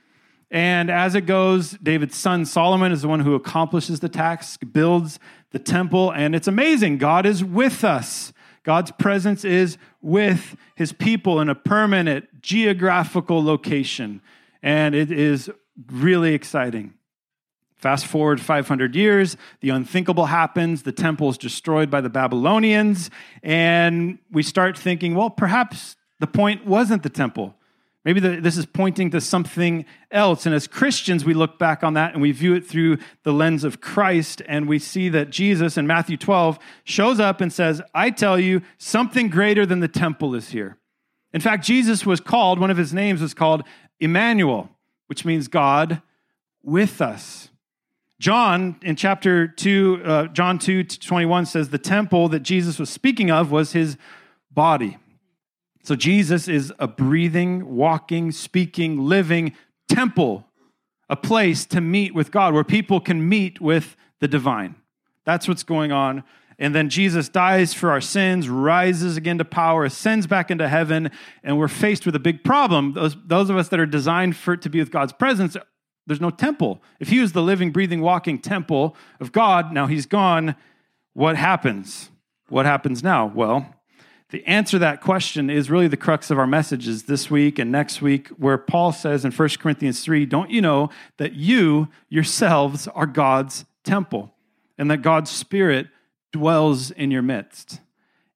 And 0.51 0.91
as 0.91 1.15
it 1.15 1.27
goes, 1.27 1.73
David's 1.73 2.17
son 2.17 2.47
Solomon 2.47 2.93
is 2.93 3.03
the 3.03 3.09
one 3.09 3.21
who 3.21 3.35
accomplishes 3.35 4.01
the 4.01 4.09
task, 4.09 4.63
builds 4.73 5.19
the 5.51 5.59
temple, 5.59 6.11
and 6.11 6.35
it's 6.35 6.49
amazing. 6.49 6.97
God 6.97 7.27
is 7.27 7.45
with 7.45 7.85
us. 7.85 8.33
God's 8.63 8.91
presence 8.93 9.45
is 9.45 9.77
with 10.01 10.57
his 10.77 10.95
people 10.95 11.41
in 11.41 11.51
a 11.51 11.55
permanent 11.55 12.41
geographical 12.41 13.45
location. 13.45 14.23
And 14.63 14.95
it 14.95 15.13
is 15.13 15.51
really 15.91 16.33
exciting. 16.33 16.95
Fast 17.81 18.07
forward 18.07 18.43
500 18.43 18.95
years, 18.95 19.39
the 19.61 19.71
unthinkable 19.71 20.27
happens. 20.27 20.83
The 20.83 20.93
temple 20.93 21.31
is 21.31 21.39
destroyed 21.39 21.91
by 21.91 22.03
the 22.03 22.11
Babylonians. 22.11 23.09
And 23.43 24.19
we 24.31 24.43
start 24.43 24.77
thinking, 24.77 25.15
well, 25.15 25.31
perhaps 25.31 25.97
the 26.19 26.27
point 26.27 26.67
wasn't 26.67 27.03
the 27.03 27.09
temple. 27.09 27.55
Maybe 28.05 28.21
the, 28.21 28.39
this 28.41 28.59
is 28.59 28.67
pointing 28.67 29.11
to 29.11 29.21
something 29.21 29.87
else. 30.11 30.45
And 30.45 30.55
as 30.55 30.67
Christians, 30.67 31.25
we 31.25 31.33
look 31.33 31.59
back 31.59 31.83
on 31.83 31.95
that 31.95 32.13
and 32.13 32.21
we 32.21 32.33
view 32.33 32.55
it 32.55 32.67
through 32.67 32.99
the 33.25 33.33
lens 33.33 33.65
of 33.65 33.81
Christ. 33.81 34.43
And 34.47 34.69
we 34.69 34.79
see 34.79 35.09
that 35.09 35.31
Jesus 35.31 35.79
in 35.79 35.87
Matthew 35.87 36.19
12 36.19 36.59
shows 36.85 37.19
up 37.19 37.41
and 37.41 37.51
says, 37.51 37.81
I 37.95 38.11
tell 38.11 38.39
you, 38.39 38.61
something 38.77 39.29
greater 39.29 39.65
than 39.65 39.81
the 39.81 39.89
temple 39.89 40.35
is 40.35 40.51
here. 40.51 40.77
In 41.33 41.41
fact, 41.41 41.65
Jesus 41.65 42.05
was 42.05 42.21
called, 42.21 42.59
one 42.59 42.71
of 42.71 42.77
his 42.77 42.93
names 42.93 43.23
was 43.23 43.33
called 43.33 43.65
Emmanuel, 44.01 44.69
which 45.07 45.25
means 45.25 45.49
God 45.49 46.03
with 46.63 47.01
us. 47.01 47.50
John, 48.21 48.77
in 48.83 48.97
chapter 48.97 49.49
2, 49.49 50.03
uh, 50.05 50.27
John 50.27 50.59
2 50.59 50.85
21 50.85 51.47
says 51.47 51.71
the 51.71 51.79
temple 51.79 52.29
that 52.29 52.41
Jesus 52.41 52.79
was 52.79 52.91
speaking 52.91 53.31
of 53.31 53.51
was 53.51 53.73
his 53.73 53.97
body. 54.51 54.99
So 55.85 55.97
Jesus 55.97 56.47
is 56.47 56.71
a 56.79 56.87
breathing, 56.87 57.75
walking, 57.75 58.31
speaking, 58.31 59.07
living 59.07 59.55
temple, 59.89 60.47
a 61.09 61.17
place 61.17 61.65
to 61.67 61.81
meet 61.81 62.15
with 62.15 62.31
God 62.31 62.53
where 62.53 62.63
people 62.63 63.01
can 63.01 63.27
meet 63.27 63.59
with 63.59 63.97
the 64.21 64.29
divine. 64.29 64.75
That's 65.25 65.49
what's 65.49 65.63
going 65.63 65.91
on. 65.91 66.23
And 66.59 66.75
then 66.75 66.91
Jesus 66.91 67.31
dies 67.31 67.73
for 67.73 67.91
our 67.91 68.03
sins, 68.03 68.51
rises 68.51 69.17
again 69.17 69.39
to 69.39 69.47
power, 69.47 69.87
ascends 69.87 70.27
back 70.27 70.51
into 70.51 70.69
heaven, 70.69 71.11
and 71.43 71.59
we're 71.59 71.69
faced 71.69 72.05
with 72.05 72.15
a 72.15 72.21
big 72.21 72.45
problem. 72.45 72.93
Those, 72.93 73.17
those 73.25 73.49
of 73.49 73.57
us 73.57 73.69
that 73.69 73.81
are 73.81 73.87
designed 73.87 74.37
for 74.37 74.59
to 74.59 74.69
be 74.69 74.79
with 74.79 74.91
God's 74.91 75.15
presence 75.15 75.57
there's 76.07 76.21
no 76.21 76.31
temple. 76.31 76.83
If 76.99 77.09
he 77.09 77.21
was 77.21 77.33
the 77.33 77.43
living, 77.43 77.71
breathing, 77.71 78.01
walking 78.01 78.39
temple 78.39 78.97
of 79.21 79.33
God, 79.33 79.73
now 79.73 79.87
he's 79.87 80.07
gone, 80.07 80.57
what 81.13 81.37
happens? 81.37 82.11
What 82.49 82.67
happens 82.67 83.03
now? 83.03 83.27
Well, 83.27 83.75
the 84.31 84.45
answer 84.47 84.73
to 84.73 84.79
that 84.81 85.01
question 85.01 85.51
is 85.51 85.71
really 85.71 85.89
the 85.89 85.97
crux 85.97 86.31
of 86.31 86.39
our 86.39 86.47
messages 86.47 87.05
this 87.05 87.31
week 87.31 87.59
and 87.59 87.73
next 87.73 88.01
week, 88.01 88.29
where 88.29 88.59
Paul 88.59 88.93
says 88.93 89.25
in 89.25 89.33
1 89.33 89.49
Corinthians 89.61 90.05
3 90.05 90.25
Don't 90.27 90.51
you 90.51 90.61
know 90.61 90.91
that 91.19 91.35
you 91.35 91.89
yourselves 92.09 92.87
are 92.89 93.07
God's 93.07 93.65
temple 93.85 94.33
and 94.79 94.91
that 94.91 94.99
God's 94.99 95.31
Spirit 95.31 95.89
dwells 96.33 96.91
in 96.93 97.11
your 97.11 97.23
midst? 97.23 97.81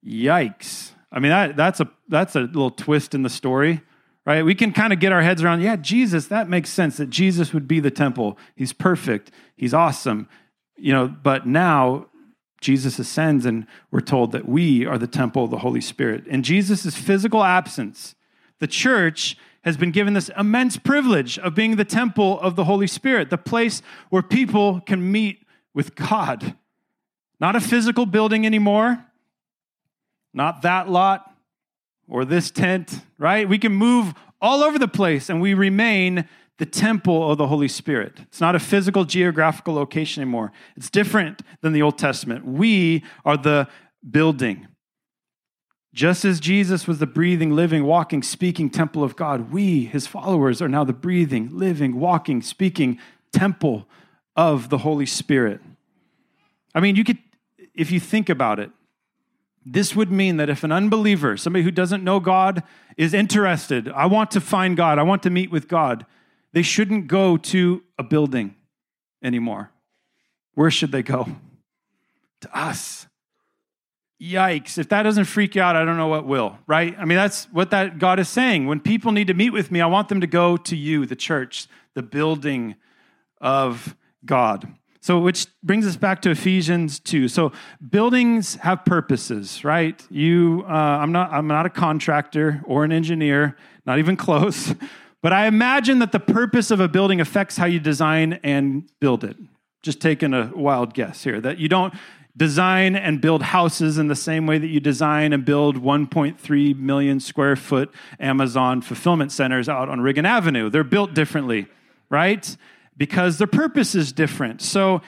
Yikes. 0.05 0.93
I 1.13 1.21
mean, 1.21 1.31
that, 1.31 1.57
that's, 1.57 1.81
a, 1.81 1.89
that's 2.09 2.35
a 2.35 2.41
little 2.41 2.71
twist 2.71 3.15
in 3.15 3.23
the 3.23 3.31
story 3.31 3.81
right? 4.27 4.45
We 4.45 4.55
can 4.55 4.73
kind 4.73 4.93
of 4.93 5.01
get 5.01 5.13
our 5.13 5.23
heads 5.23 5.43
around, 5.43 5.61
yeah, 5.61 5.77
Jesus, 5.77 6.27
that 6.29 6.49
makes 6.49 6.71
sense 6.71 6.97
that 6.97 7.11
Jesus 7.11 7.53
would 7.53 7.69
be 7.69 7.81
the 7.81 7.91
temple. 7.91 8.39
He's 8.57 8.73
perfect, 8.73 9.31
he's 9.57 9.75
awesome. 9.75 10.29
You 10.77 10.93
know, 10.93 11.09
but 11.09 11.47
now 11.47 12.07
Jesus 12.61 12.99
ascends 12.99 13.47
and 13.47 13.67
we're 13.91 14.01
told 14.01 14.33
that 14.33 14.49
we 14.49 14.87
are 14.87 14.99
the 14.99 15.07
temple 15.07 15.45
of 15.45 15.51
the 15.51 15.59
Holy 15.59 15.81
Spirit. 15.81 16.27
In 16.27 16.43
Jesus' 16.43 16.97
physical 16.97 17.45
absence, 17.45 18.15
the 18.59 18.67
church 18.67 19.37
has 19.63 19.77
been 19.77 19.91
given 19.91 20.15
this 20.15 20.31
immense 20.37 20.77
privilege 20.77 21.39
of 21.39 21.55
being 21.55 21.77
the 21.77 21.85
temple 21.85 22.41
of 22.41 22.57
the 22.57 22.65
Holy 22.65 22.87
Spirit, 22.87 23.31
the 23.31 23.39
place 23.39 23.83
where 24.11 24.23
people 24.23 24.81
can 24.81 25.11
meet 25.11 25.47
with 25.75 25.95
God. 25.95 26.55
Not 27.41 27.57
a 27.57 27.61
physical 27.61 28.07
building 28.07 28.47
anymore, 28.47 29.05
not 30.33 30.63
that 30.63 30.89
lot 30.89 31.34
or 32.09 32.25
this 32.25 32.51
tent, 32.51 33.01
right? 33.19 33.49
We 33.49 33.59
can 33.59 33.73
move 33.73 34.15
all 34.41 34.63
over 34.63 34.79
the 34.79 34.89
place 34.89 35.31
and 35.31 35.41
we 35.41 35.55
remain 35.55 36.29
the 36.59 36.67
temple 36.67 37.31
of 37.31 37.39
the 37.39 37.49
Holy 37.49 37.69
Spirit. 37.69 38.21
It's 38.23 38.41
not 38.41 38.55
a 38.55 38.61
physical 38.61 39.05
geographical 39.05 39.75
location 39.75 40.23
anymore. 40.23 40.53
It's 40.77 40.91
different 40.91 41.43
than 41.63 41.73
the 41.73 41.83
Old 41.83 41.99
Testament. 41.99 42.45
We 42.45 43.03
are 43.25 43.37
the 43.37 43.69
building. 44.09 44.69
Just 45.93 46.25
as 46.25 46.41
Jesus 46.41 46.87
was 46.87 46.99
the 46.99 47.07
breathing, 47.07 47.53
living, 47.53 47.85
walking, 47.85 48.23
speaking 48.23 48.69
temple 48.69 49.03
of 49.03 49.17
God, 49.17 49.53
we, 49.53 49.85
his 49.85 50.07
followers, 50.07 50.61
are 50.61 50.69
now 50.69 50.85
the 50.85 50.93
breathing, 50.93 51.57
living, 51.57 51.99
walking, 51.99 52.43
speaking 52.43 52.99
temple 53.33 53.89
of 54.37 54.69
the 54.71 54.79
Holy 54.79 55.07
Spirit. 55.07 55.61
I 56.75 56.81
mean, 56.81 56.97
you 56.97 57.05
could, 57.05 57.19
if 57.75 57.93
you 57.93 58.01
think 58.01 58.29
about 58.29 58.59
it, 58.59 58.71
this 59.65 59.97
would 59.97 60.11
mean 60.11 60.37
that 60.37 60.51
if 60.51 60.63
an 60.65 60.73
unbeliever, 60.73 61.37
somebody 61.37 61.63
who 61.63 61.71
doesn't 61.71 62.05
know 62.05 62.21
God, 62.21 62.63
is 62.97 63.15
interested, 63.15 63.89
I 63.89 64.07
want 64.07 64.31
to 64.33 64.41
find 64.41 64.77
God, 64.77 64.99
I 64.99 65.03
want 65.03 65.23
to 65.25 65.31
meet 65.31 65.51
with 65.51 65.69
God, 65.69 66.07
they 66.53 66.63
shouldn't 66.63 67.07
go 67.07 67.37
to 67.37 67.83
a 67.99 68.03
building 68.03 68.55
anymore. 69.23 69.71
Where 70.55 70.71
should 70.71 70.93
they 70.93 71.03
go? 71.03 71.29
To 72.43 72.57
us. 72.57 73.07
Yikes. 74.23 74.79
If 74.79 74.89
that 74.91 75.03
doesn't 75.03 75.25
freak 75.25 75.55
you 75.57 75.63
out, 75.63 75.77
I 75.77 75.85
don't 75.85 75.97
know 75.97 76.07
what 76.09 76.27
will, 76.27 76.59
right? 76.67 76.95
I 76.99 77.05
mean, 77.05 77.17
that's 77.17 77.47
what 77.47 77.71
that 77.71 77.99
God 77.99 78.21
is 78.21 78.29
saying. 78.29 78.67
When 78.67 78.79
people 78.81 79.11
need 79.13 79.27
to 79.27 79.35
meet 79.35 79.51
with 79.51 79.73
me, 79.73 79.81
I 79.81 79.87
want 79.87 80.09
them 80.09 80.21
to 80.21 80.27
go 80.27 80.57
to 80.57 80.77
you, 80.77 81.07
the 81.07 81.17
church, 81.17 81.67
the 81.95 82.03
building 82.03 82.77
of 83.41 83.97
God. 84.25 84.69
So, 85.05 85.19
which 85.19 85.49
brings 85.63 85.87
us 85.87 85.97
back 85.97 86.23
to 86.23 86.31
Ephesians 86.31 86.99
2. 86.99 87.29
So, 87.29 87.53
buildings 87.91 88.55
have 88.55 88.87
purposes, 88.87 89.63
right? 89.63 90.03
You, 90.09 90.65
uh, 90.67 90.73
I'm, 90.73 91.13
not, 91.13 91.31
I'm 91.31 91.47
not 91.47 91.67
a 91.67 91.69
contractor 91.69 92.63
or 92.65 92.85
an 92.85 92.93
engineer, 92.93 93.55
not 93.85 93.99
even 93.99 94.17
close, 94.17 94.75
but 95.23 95.35
I 95.35 95.47
imagine 95.47 95.99
that 95.99 96.13
the 96.13 96.21
purpose 96.21 96.71
of 96.71 96.81
a 96.81 96.89
building 96.89 97.21
affects 97.21 97.59
how 97.59 97.67
you 97.67 97.81
design 97.81 98.41
and 98.43 98.89
build 98.99 99.25
it. 99.25 99.37
Just 99.83 100.01
taking 100.01 100.33
a 100.33 100.51
wild 100.57 100.95
guess 100.95 101.23
here 101.23 101.39
that 101.39 101.59
you 101.59 101.69
don't 101.69 101.93
design 102.35 102.97
and 102.97 103.21
build 103.21 103.43
houses 103.43 103.99
in 103.99 104.09
the 104.09 104.17
same 104.17 104.47
way 104.47 104.57
that 104.57 104.69
you 104.69 104.81
design 104.81 105.35
and 105.35 105.45
build 105.45 105.83
1.3 105.83 106.79
million 106.79 107.21
square 107.21 107.57
foot 107.57 107.93
Amazon 108.19 108.81
fulfillment 108.81 109.33
centers 109.33 109.69
out 109.69 109.91
on 109.91 110.01
Riggin 110.01 110.25
Avenue. 110.25 110.71
They're 110.71 110.83
built 110.83 111.13
differently, 111.13 111.67
right? 112.09 112.57
Because 112.97 113.39
their 113.39 113.47
purpose 113.47 113.95
is 113.95 114.13
different. 114.13 114.63
So 114.63 115.03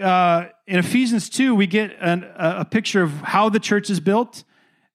uh, 0.00 0.46
in 0.66 0.78
Ephesians 0.78 1.28
2, 1.28 1.54
we 1.54 1.66
get 1.66 1.94
an, 2.00 2.24
a 2.36 2.64
picture 2.64 3.02
of 3.02 3.12
how 3.12 3.48
the 3.48 3.60
church 3.60 3.90
is 3.90 4.00
built 4.00 4.44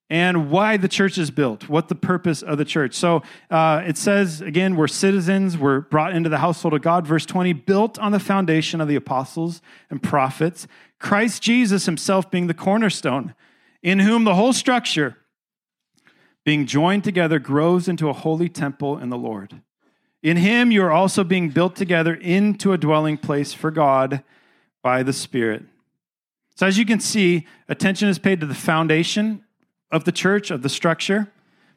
and 0.09 0.49
why 0.49 0.77
the 0.77 0.87
church 0.87 1.17
is 1.17 1.31
built, 1.31 1.67
what 1.67 1.89
the 1.89 1.95
purpose 1.95 2.41
of 2.41 2.57
the 2.57 2.65
church. 2.65 2.95
So 2.95 3.23
uh, 3.51 3.83
it 3.85 3.97
says, 3.97 4.39
again, 4.39 4.77
we're 4.77 4.87
citizens, 4.87 5.57
we're 5.57 5.81
brought 5.81 6.13
into 6.13 6.29
the 6.29 6.37
household 6.37 6.73
of 6.73 6.81
God. 6.81 7.05
Verse 7.05 7.25
20, 7.25 7.53
built 7.53 7.99
on 7.99 8.13
the 8.13 8.19
foundation 8.19 8.79
of 8.79 8.87
the 8.87 8.95
apostles 8.95 9.61
and 9.89 10.01
prophets, 10.01 10.65
Christ 10.99 11.43
Jesus 11.43 11.85
himself 11.85 12.31
being 12.31 12.47
the 12.47 12.53
cornerstone, 12.53 13.35
in 13.83 13.99
whom 13.99 14.23
the 14.23 14.35
whole 14.35 14.53
structure, 14.53 15.17
being 16.45 16.65
joined 16.65 17.03
together, 17.03 17.37
grows 17.37 17.89
into 17.89 18.09
a 18.09 18.13
holy 18.13 18.47
temple 18.47 18.97
in 18.97 19.09
the 19.09 19.17
Lord. 19.17 19.61
In 20.23 20.37
him 20.37 20.71
you 20.71 20.83
are 20.83 20.91
also 20.91 21.23
being 21.23 21.49
built 21.49 21.75
together 21.75 22.13
into 22.13 22.73
a 22.73 22.77
dwelling 22.77 23.17
place 23.17 23.53
for 23.53 23.71
God 23.71 24.23
by 24.81 25.03
the 25.03 25.13
Spirit. 25.13 25.63
So, 26.55 26.65
as 26.65 26.77
you 26.77 26.85
can 26.85 26.99
see, 26.99 27.45
attention 27.69 28.09
is 28.09 28.17
paid 28.17 28.39
to 28.39 28.47
the 28.47 28.55
foundation 28.55 29.43
of 29.91 30.05
the 30.05 30.11
church, 30.11 30.49
of 30.49 30.63
the 30.63 30.69
structure, 30.69 31.31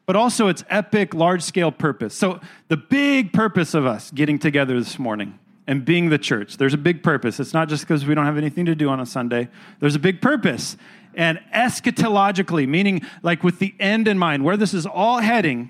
but 0.07 0.15
also 0.15 0.47
its 0.47 0.63
epic, 0.69 1.13
large 1.13 1.43
scale 1.43 1.71
purpose. 1.71 2.15
So, 2.15 2.39
the 2.67 2.77
big 2.77 3.31
purpose 3.31 3.75
of 3.75 3.85
us 3.85 4.09
getting 4.09 4.39
together 4.39 4.79
this 4.79 4.97
morning 4.97 5.37
and 5.67 5.85
being 5.85 6.09
the 6.09 6.17
church, 6.17 6.57
there's 6.57 6.73
a 6.73 6.79
big 6.79 7.03
purpose. 7.03 7.39
It's 7.39 7.53
not 7.53 7.69
just 7.69 7.83
because 7.83 8.07
we 8.07 8.15
don't 8.15 8.25
have 8.25 8.37
anything 8.37 8.65
to 8.65 8.73
do 8.73 8.89
on 8.89 8.99
a 8.99 9.05
Sunday, 9.05 9.49
there's 9.79 9.95
a 9.95 9.99
big 9.99 10.19
purpose. 10.19 10.77
And 11.13 11.39
eschatologically, 11.53 12.67
meaning 12.67 13.01
like 13.21 13.43
with 13.43 13.59
the 13.59 13.75
end 13.79 14.07
in 14.07 14.17
mind, 14.17 14.43
where 14.43 14.57
this 14.57 14.73
is 14.73 14.87
all 14.87 15.19
heading, 15.19 15.69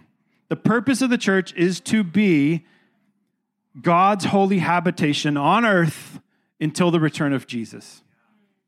the 0.52 0.58
purpose 0.58 1.02
of 1.02 1.10
the 1.10 1.18
church 1.18 1.54
is 1.54 1.80
to 1.80 2.04
be 2.04 2.66
God's 3.82 4.26
holy 4.26 4.58
habitation 4.58 5.38
on 5.38 5.64
earth 5.64 6.20
until 6.60 6.92
the 6.92 7.00
return 7.00 7.32
of 7.32 7.48
Jesus. 7.48 8.04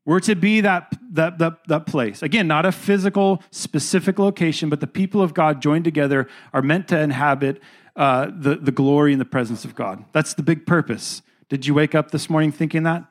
We're 0.06 0.20
to 0.20 0.34
be 0.34 0.62
that, 0.62 0.98
that, 1.10 1.36
that, 1.40 1.58
that 1.68 1.84
place. 1.84 2.22
Again, 2.22 2.48
not 2.48 2.64
a 2.64 2.72
physical, 2.72 3.42
specific 3.50 4.18
location, 4.18 4.70
but 4.70 4.80
the 4.80 4.86
people 4.86 5.20
of 5.20 5.34
God 5.34 5.60
joined 5.60 5.84
together 5.84 6.26
are 6.54 6.62
meant 6.62 6.88
to 6.88 6.98
inhabit 6.98 7.60
uh, 7.96 8.30
the, 8.34 8.54
the 8.54 8.72
glory 8.72 9.12
and 9.12 9.20
the 9.20 9.26
presence 9.26 9.66
of 9.66 9.74
God. 9.74 10.06
That's 10.12 10.32
the 10.32 10.42
big 10.42 10.64
purpose. 10.64 11.20
Did 11.50 11.66
you 11.66 11.74
wake 11.74 11.94
up 11.94 12.12
this 12.12 12.30
morning 12.30 12.50
thinking 12.50 12.84
that? 12.84 13.04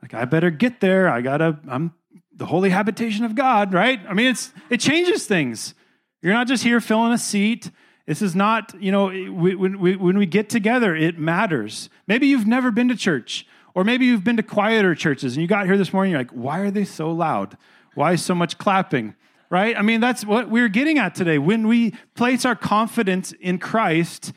Like, 0.00 0.14
I 0.14 0.24
better 0.24 0.48
get 0.48 0.80
there. 0.80 1.10
I 1.10 1.20
gotta, 1.20 1.58
I'm 1.68 1.92
the 2.34 2.46
holy 2.46 2.70
habitation 2.70 3.26
of 3.26 3.34
God, 3.34 3.74
right? 3.74 4.00
I 4.08 4.14
mean, 4.14 4.28
it's, 4.28 4.50
it 4.70 4.80
changes 4.80 5.26
things. 5.26 5.74
You're 6.22 6.32
not 6.32 6.46
just 6.46 6.62
here 6.62 6.80
filling 6.80 7.12
a 7.12 7.18
seat 7.18 7.70
this 8.06 8.20
is 8.20 8.34
not, 8.34 8.74
you 8.78 8.92
know, 8.92 9.06
when, 9.08 9.80
we, 9.80 9.96
when 9.96 10.18
we 10.18 10.26
get 10.26 10.50
together, 10.50 10.94
it 10.94 11.18
matters. 11.18 11.88
Maybe 12.06 12.26
you've 12.26 12.46
never 12.46 12.70
been 12.70 12.88
to 12.88 12.96
church, 12.96 13.46
or 13.74 13.82
maybe 13.82 14.04
you've 14.04 14.24
been 14.24 14.36
to 14.36 14.42
quieter 14.42 14.94
churches 14.94 15.34
and 15.34 15.42
you 15.42 15.48
got 15.48 15.66
here 15.66 15.78
this 15.78 15.92
morning, 15.92 16.12
you're 16.12 16.20
like, 16.20 16.30
why 16.30 16.60
are 16.60 16.70
they 16.70 16.84
so 16.84 17.10
loud? 17.10 17.56
Why 17.94 18.16
so 18.16 18.34
much 18.34 18.58
clapping? 18.58 19.14
Right? 19.50 19.76
I 19.76 19.82
mean, 19.82 20.00
that's 20.00 20.24
what 20.24 20.50
we're 20.50 20.68
getting 20.68 20.98
at 20.98 21.14
today. 21.14 21.38
When 21.38 21.66
we 21.66 21.92
place 22.14 22.44
our 22.44 22.56
confidence 22.56 23.32
in 23.32 23.58
Christ, 23.58 24.32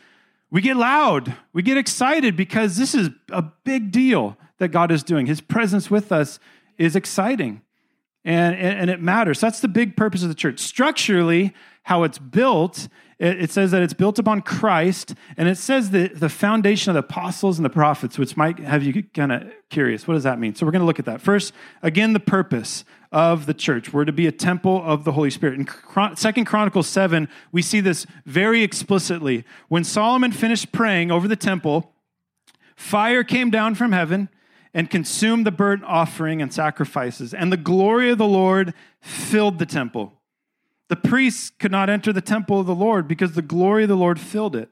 we 0.49 0.61
get 0.61 0.77
loud, 0.77 1.35
we 1.53 1.61
get 1.61 1.77
excited 1.77 2.37
because 2.37 2.77
this 2.77 2.95
is 2.95 3.09
a 3.31 3.41
big 3.41 3.91
deal 3.91 4.37
that 4.59 4.69
God 4.69 4.91
is 4.91 5.03
doing. 5.03 5.25
His 5.25 5.41
presence 5.41 5.91
with 5.91 6.11
us 6.11 6.39
is 6.77 6.95
exciting 6.95 7.61
and, 8.23 8.55
and 8.55 8.89
it 8.89 9.01
matters. 9.01 9.39
That's 9.39 9.59
the 9.59 9.67
big 9.67 9.97
purpose 9.97 10.23
of 10.23 10.29
the 10.29 10.35
church. 10.35 10.59
Structurally, 10.59 11.53
how 11.83 12.03
it's 12.03 12.19
built 12.19 12.87
it, 13.19 13.49
says 13.49 13.71
that 13.71 13.81
it's 13.81 13.93
built 13.93 14.19
upon 14.19 14.41
Christ, 14.41 15.15
and 15.37 15.49
it 15.49 15.57
says 15.57 15.89
that 15.91 16.19
the 16.19 16.29
foundation 16.29 16.91
of 16.91 16.93
the 16.93 16.99
apostles 16.99 17.57
and 17.57 17.65
the 17.65 17.69
prophets, 17.69 18.17
which 18.19 18.37
might 18.37 18.59
have 18.59 18.83
you 18.83 19.03
kind 19.03 19.31
of 19.31 19.51
curious. 19.69 20.07
What 20.07 20.13
does 20.13 20.23
that 20.23 20.39
mean? 20.39 20.53
So 20.53 20.65
we're 20.65 20.71
going 20.71 20.81
to 20.81 20.85
look 20.85 20.99
at 20.99 21.05
that. 21.05 21.21
First, 21.21 21.53
again, 21.81 22.13
the 22.13 22.19
purpose 22.19 22.85
of 23.11 23.45
the 23.45 23.53
church. 23.53 23.91
We're 23.91 24.05
to 24.05 24.11
be 24.11 24.27
a 24.27 24.31
temple 24.31 24.83
of 24.85 25.03
the 25.03 25.13
Holy 25.13 25.29
Spirit. 25.31 25.59
In 25.59 26.15
Second 26.15 26.45
Chronicles 26.45 26.87
7, 26.87 27.27
we 27.51 27.61
see 27.61 27.79
this 27.79 28.05
very 28.25 28.63
explicitly. 28.63 29.45
When 29.67 29.83
Solomon 29.83 30.31
finished 30.31 30.71
praying 30.71 31.09
over 31.09 31.27
the 31.27 31.35
temple, 31.35 31.93
fire 32.75 33.23
came 33.23 33.49
down 33.49 33.75
from 33.75 33.93
heaven 33.93 34.29
and 34.73 34.89
consumed 34.89 35.45
the 35.45 35.51
burnt 35.51 35.83
offering 35.85 36.41
and 36.41 36.53
sacrifices, 36.53 37.33
and 37.33 37.51
the 37.51 37.57
glory 37.57 38.11
of 38.11 38.17
the 38.19 38.27
Lord 38.27 38.75
filled 39.01 39.57
the 39.57 39.65
temple. 39.65 40.16
The 40.89 40.95
priests 40.95 41.51
could 41.59 41.71
not 41.71 41.89
enter 41.89 42.13
the 42.13 42.21
temple 42.21 42.59
of 42.59 42.65
the 42.65 42.75
Lord 42.75 43.07
because 43.07 43.33
the 43.33 43.41
glory 43.41 43.83
of 43.83 43.89
the 43.89 43.95
Lord 43.95 44.19
filled 44.19 44.55
it. 44.55 44.69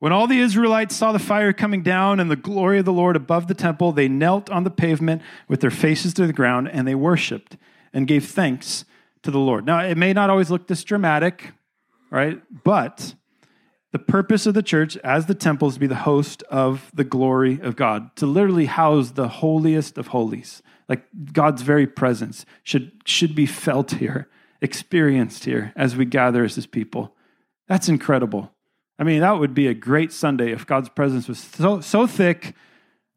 When 0.00 0.12
all 0.12 0.26
the 0.26 0.40
Israelites 0.40 0.96
saw 0.96 1.12
the 1.12 1.20
fire 1.20 1.52
coming 1.52 1.82
down 1.82 2.18
and 2.18 2.28
the 2.28 2.34
glory 2.34 2.80
of 2.80 2.84
the 2.84 2.92
Lord 2.92 3.14
above 3.14 3.46
the 3.46 3.54
temple, 3.54 3.92
they 3.92 4.08
knelt 4.08 4.50
on 4.50 4.64
the 4.64 4.70
pavement 4.70 5.22
with 5.46 5.60
their 5.60 5.70
faces 5.70 6.12
to 6.14 6.26
the 6.26 6.32
ground 6.32 6.68
and 6.68 6.88
they 6.88 6.96
worshiped 6.96 7.56
and 7.92 8.08
gave 8.08 8.26
thanks 8.26 8.84
to 9.22 9.30
the 9.30 9.38
Lord. 9.38 9.64
Now, 9.64 9.78
it 9.78 9.96
may 9.96 10.12
not 10.12 10.28
always 10.28 10.50
look 10.50 10.66
this 10.66 10.82
dramatic, 10.82 11.52
right? 12.10 12.42
But 12.64 13.14
the 13.92 14.00
purpose 14.00 14.44
of 14.46 14.54
the 14.54 14.62
church 14.62 14.96
as 14.98 15.26
the 15.26 15.36
temple 15.36 15.68
is 15.68 15.74
to 15.74 15.80
be 15.80 15.86
the 15.86 15.94
host 15.94 16.42
of 16.50 16.90
the 16.92 17.04
glory 17.04 17.60
of 17.60 17.76
God, 17.76 18.16
to 18.16 18.26
literally 18.26 18.66
house 18.66 19.12
the 19.12 19.28
holiest 19.28 19.98
of 19.98 20.08
holies. 20.08 20.64
Like 20.88 21.04
God's 21.32 21.62
very 21.62 21.86
presence 21.86 22.44
should, 22.64 22.90
should 23.04 23.36
be 23.36 23.46
felt 23.46 23.92
here 23.92 24.28
experienced 24.62 25.44
here 25.44 25.72
as 25.76 25.96
we 25.96 26.06
gather 26.06 26.44
as 26.44 26.54
his 26.54 26.66
people. 26.66 27.14
That's 27.68 27.88
incredible. 27.88 28.50
I 28.98 29.04
mean, 29.04 29.20
that 29.20 29.38
would 29.38 29.52
be 29.52 29.66
a 29.66 29.74
great 29.74 30.12
Sunday 30.12 30.52
if 30.52 30.66
God's 30.66 30.88
presence 30.88 31.28
was 31.28 31.38
so, 31.38 31.80
so 31.80 32.06
thick 32.06 32.54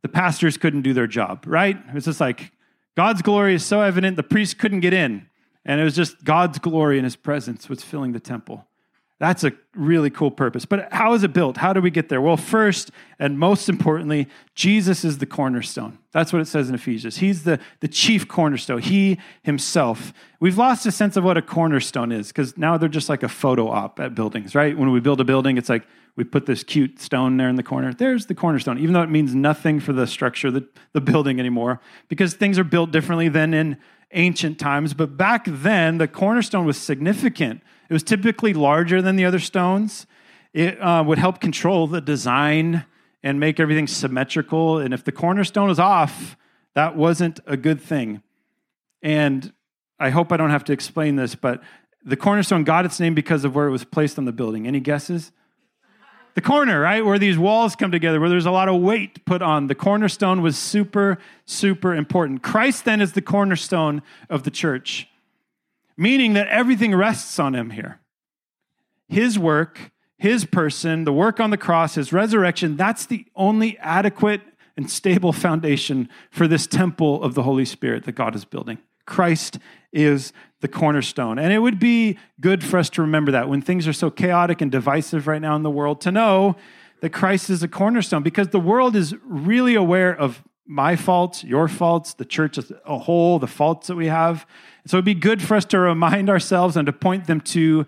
the 0.02 0.10
pastors 0.10 0.58
couldn't 0.58 0.82
do 0.82 0.94
their 0.94 1.08
job, 1.08 1.46
right? 1.48 1.78
It 1.78 1.94
was 1.94 2.06
just 2.06 2.20
like 2.20 2.52
God's 2.96 3.22
glory 3.22 3.56
is 3.56 3.66
so 3.66 3.82
evident 3.82 4.18
the 4.18 4.24
priests 4.24 4.54
couldn't 4.54 4.82
get 4.82 4.94
in. 4.94 5.28
And 5.64 5.82
it 5.82 5.84
was 5.84 5.96
just 5.96 6.24
God's 6.24 6.60
glory 6.60 6.98
and 6.98 7.06
his 7.06 7.16
presence 7.16 7.70
was 7.70 7.84
filling 7.84 8.12
the 8.12 8.20
temple. 8.20 8.68
That's 9.26 9.44
a 9.44 9.54
really 9.74 10.12
cool 10.12 10.30
purpose. 10.30 10.66
But 10.66 10.94
how 10.94 11.16
is 11.16 11.24
it 11.24 11.34
built? 11.34 11.58
How 11.58 11.74
do 11.74 11.82
we 11.82 11.90
get 11.90 12.10
there? 12.10 12.22
Well, 12.22 12.38
first 12.38 12.92
and 13.18 13.40
most 13.40 13.70
importantly, 13.70 14.28
Jesus 14.54 15.04
is 15.04 15.18
the 15.18 15.26
cornerstone. 15.26 15.98
That's 16.12 16.32
what 16.32 16.44
it 16.44 16.46
says 16.46 16.70
in 16.70 16.76
Ephesians. 16.76 17.18
He's 17.18 17.42
the, 17.42 17.60
the 17.80 17.88
chief 17.88 18.28
cornerstone, 18.28 18.84
He 18.84 19.18
Himself. 19.42 20.14
We've 20.40 20.60
lost 20.60 20.86
a 20.86 20.92
sense 20.92 21.18
of 21.18 21.24
what 21.24 21.38
a 21.38 21.42
cornerstone 21.42 22.12
is 22.12 22.28
because 22.28 22.56
now 22.56 22.78
they're 22.78 22.88
just 22.88 23.10
like 23.10 23.24
a 23.24 23.28
photo 23.28 23.68
op 23.68 24.00
at 24.00 24.14
buildings, 24.14 24.54
right? 24.54 24.78
When 24.78 24.92
we 24.92 25.00
build 25.00 25.20
a 25.20 25.26
building, 25.26 25.58
it's 25.58 25.70
like 25.70 25.88
we 26.16 26.24
put 26.24 26.46
this 26.46 26.64
cute 26.64 27.00
stone 27.00 27.38
there 27.38 27.50
in 27.50 27.56
the 27.56 27.64
corner. 27.64 27.96
There's 27.96 28.28
the 28.28 28.36
cornerstone, 28.36 28.78
even 28.78 28.94
though 28.94 29.02
it 29.02 29.10
means 29.10 29.34
nothing 29.34 29.80
for 29.80 29.92
the 29.92 30.06
structure, 30.06 30.52
the, 30.52 30.68
the 30.94 31.02
building 31.02 31.40
anymore, 31.40 31.82
because 32.10 32.36
things 32.36 32.60
are 32.60 32.64
built 32.64 32.92
differently 32.92 33.30
than 33.30 33.56
in 33.56 33.78
ancient 34.12 34.60
times. 34.60 34.94
But 34.94 35.18
back 35.18 35.46
then, 35.48 35.98
the 35.98 36.08
cornerstone 36.08 36.64
was 36.64 36.78
significant 36.78 37.64
it 37.90 37.94
was 37.94 38.04
typically 38.04 38.54
larger 38.54 39.02
than 39.02 39.16
the 39.16 39.26
other 39.26 39.40
stones. 39.40 40.08
It 40.54 40.82
uh, 40.82 41.04
would 41.06 41.18
help 41.18 41.40
control 41.40 41.88
the 41.88 42.02
design 42.02 42.86
and 43.22 43.40
make 43.40 43.60
everything 43.60 43.88
symmetrical. 43.88 44.78
And 44.78 44.94
if 44.94 45.04
the 45.04 45.12
cornerstone 45.12 45.70
is 45.70 45.80
off, 45.80 46.38
that 46.76 46.96
wasn't 46.96 47.40
a 47.46 47.58
good 47.58 47.82
thing. 47.82 48.22
And 49.02 49.52
I 50.00 50.10
hope 50.10 50.32
I 50.32 50.38
don't 50.38 50.50
have 50.50 50.64
to 50.66 50.74
explain 50.74 51.16
this, 51.16 51.36
but 51.36 51.64
the 52.04 52.18
cornerstone 52.18 52.64
got 52.64 52.86
its 52.86 53.00
name 53.00 53.16
because 53.16 53.44
of 53.44 53.56
where 53.56 53.68
it 53.68 53.72
was 53.72 53.84
placed 53.84 54.18
on 54.18 54.26
the 54.26 54.32
building. 54.32 54.68
Any 54.68 54.80
guesses? 54.80 55.32
The 56.36 56.42
corner, 56.42 56.82
right? 56.82 57.04
Where 57.04 57.18
these 57.18 57.38
walls 57.38 57.76
come 57.76 57.92
together, 57.92 58.20
where 58.20 58.30
there's 58.30 58.46
a 58.46 58.52
lot 58.52 58.68
of 58.68 58.82
weight 58.82 59.26
put 59.26 59.42
on. 59.42 59.68
The 59.68 59.76
cornerstone 59.76 60.42
was 60.42 60.58
super, 60.58 61.18
super 61.46 61.96
important. 61.96 62.44
Christ 62.44 62.84
then 62.84 63.00
is 63.00 63.14
the 63.14 63.22
cornerstone 63.22 64.02
of 64.30 64.44
the 64.44 64.52
church 64.52 65.08
meaning 65.98 66.34
that 66.34 66.48
everything 66.48 66.94
rests 66.94 67.40
on 67.40 67.56
him 67.56 67.72
here. 67.72 68.00
His 69.08 69.38
work, 69.38 69.92
his 70.18 70.46
person, 70.46 71.04
the 71.04 71.14
work 71.14 71.40
on 71.40 71.52
the 71.52 71.58
cross, 71.58 71.96
his 71.96 72.12
resurrection, 72.12 72.76
that's 72.76 73.06
the 73.06 73.26
only 73.36 73.78
adequate 73.80 74.42
and 74.78 74.90
stable 74.90 75.32
foundation 75.32 76.10
for 76.32 76.48
this 76.48 76.68
temple 76.68 77.24
of 77.24 77.34
the 77.34 77.44
Holy 77.44 77.66
Spirit 77.66 78.04
that 78.04 78.14
God 78.14 78.36
is 78.36 78.46
building. 78.46 78.78
Christ 79.06 79.60
is 79.94 80.34
the 80.62 80.68
cornerstone. 80.68 81.38
And 81.38 81.54
it 81.54 81.60
would 81.60 81.80
be 81.80 82.18
good 82.42 82.64
for 82.64 82.78
us 82.78 82.90
to 82.92 83.02
remember 83.02 83.32
that 83.32 83.48
when 83.48 83.62
things 83.62 83.88
are 83.88 83.94
so 83.94 84.10
chaotic 84.10 84.62
and 84.62 84.72
divisive 84.72 85.28
right 85.28 85.42
now 85.42 85.56
in 85.56 85.64
the 85.64 85.70
world, 85.70 86.02
to 86.02 86.12
know 86.12 86.56
that 87.02 87.12
Christ 87.12 87.50
is 87.50 87.62
a 87.62 87.68
cornerstone 87.68 88.24
because 88.24 88.50
the 88.50 88.60
world 88.60 88.96
is 88.96 89.16
really 89.24 89.76
aware 89.76 90.14
of 90.14 90.44
my 90.66 90.96
faults, 90.96 91.44
your 91.44 91.68
faults, 91.68 92.14
the 92.14 92.26
church 92.26 92.58
as 92.58 92.72
a 92.86 92.98
whole, 92.98 93.40
the 93.40 93.48
faults 93.48 93.88
that 93.88 93.96
we 93.96 94.08
have. 94.08 94.48
So 94.88 94.98
it'd 94.98 95.06
be 95.06 95.14
good 95.14 95.42
for 95.42 95.56
us 95.56 95.66
to 95.66 95.80
remind 95.80 96.30
ourselves 96.30 96.76
and 96.76 96.86
to 96.86 96.94
point 96.94 97.28
them 97.28 97.42
to 97.42 97.86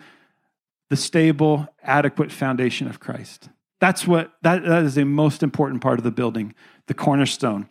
the 0.90 0.96
stable, 0.96 1.68
adequate 1.84 2.32
foundation 2.32 2.88
of 2.88 3.00
Christ. 3.00 3.50
That's 3.80 4.08
what 4.08 4.32
that, 4.42 4.64
that 4.64 4.84
is 4.84 4.98
a 4.98 5.06
most 5.06 5.44
important 5.44 5.82
part 5.82 6.00
of 6.00 6.04
the 6.04 6.12
building, 6.12 6.54
the 6.88 6.94
cornerstone 6.94 7.68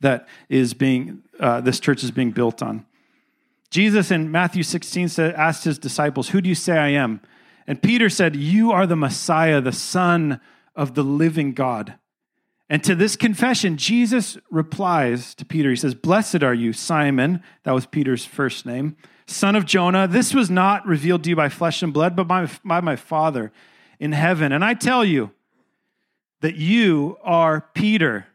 that 0.00 0.28
is 0.48 0.74
being 0.74 1.22
uh, 1.40 1.60
this 1.60 1.80
church 1.80 2.02
is 2.04 2.10
being 2.10 2.30
built 2.30 2.62
on. 2.62 2.84
Jesus 3.70 4.10
in 4.10 4.30
Matthew 4.30 4.62
16 4.62 5.08
said, 5.08 5.34
asked 5.34 5.64
his 5.64 5.78
disciples, 5.78 6.28
Who 6.28 6.40
do 6.40 6.48
you 6.48 6.54
say 6.54 6.78
I 6.78 6.88
am? 6.88 7.20
And 7.66 7.82
Peter 7.82 8.08
said, 8.08 8.36
You 8.36 8.72
are 8.72 8.86
the 8.86 8.96
Messiah, 8.96 9.60
the 9.60 9.72
Son 9.72 10.40
of 10.74 10.94
the 10.94 11.02
living 11.02 11.52
God. 11.52 11.94
And 12.68 12.82
to 12.84 12.94
this 12.94 13.16
confession, 13.16 13.76
Jesus 13.76 14.38
replies 14.50 15.34
to 15.36 15.44
Peter. 15.44 15.70
He 15.70 15.76
says, 15.76 15.94
Blessed 15.94 16.42
are 16.42 16.54
you, 16.54 16.72
Simon, 16.72 17.42
that 17.62 17.72
was 17.72 17.86
Peter's 17.86 18.24
first 18.24 18.66
name, 18.66 18.96
son 19.26 19.54
of 19.54 19.64
Jonah. 19.64 20.08
This 20.08 20.34
was 20.34 20.50
not 20.50 20.84
revealed 20.86 21.22
to 21.24 21.30
you 21.30 21.36
by 21.36 21.48
flesh 21.48 21.82
and 21.82 21.92
blood, 21.92 22.16
but 22.16 22.24
by, 22.24 22.48
by 22.64 22.80
my 22.80 22.96
Father 22.96 23.52
in 24.00 24.12
heaven. 24.12 24.50
And 24.50 24.64
I 24.64 24.74
tell 24.74 25.04
you 25.04 25.30
that 26.40 26.56
you 26.56 27.18
are 27.22 27.60
Peter. 27.74 28.26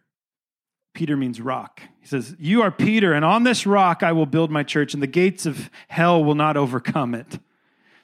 Peter 0.93 1.17
means 1.17 1.41
rock. 1.41 1.81
He 1.99 2.07
says, 2.07 2.35
You 2.39 2.61
are 2.61 2.71
Peter, 2.71 3.13
and 3.13 3.25
on 3.25 3.43
this 3.43 3.65
rock 3.65 4.01
I 4.01 4.13
will 4.13 4.25
build 4.25 4.49
my 4.49 4.63
church, 4.63 4.93
and 4.93 5.03
the 5.03 5.07
gates 5.07 5.45
of 5.45 5.69
hell 5.89 6.23
will 6.23 6.35
not 6.35 6.55
overcome 6.55 7.15
it. 7.15 7.39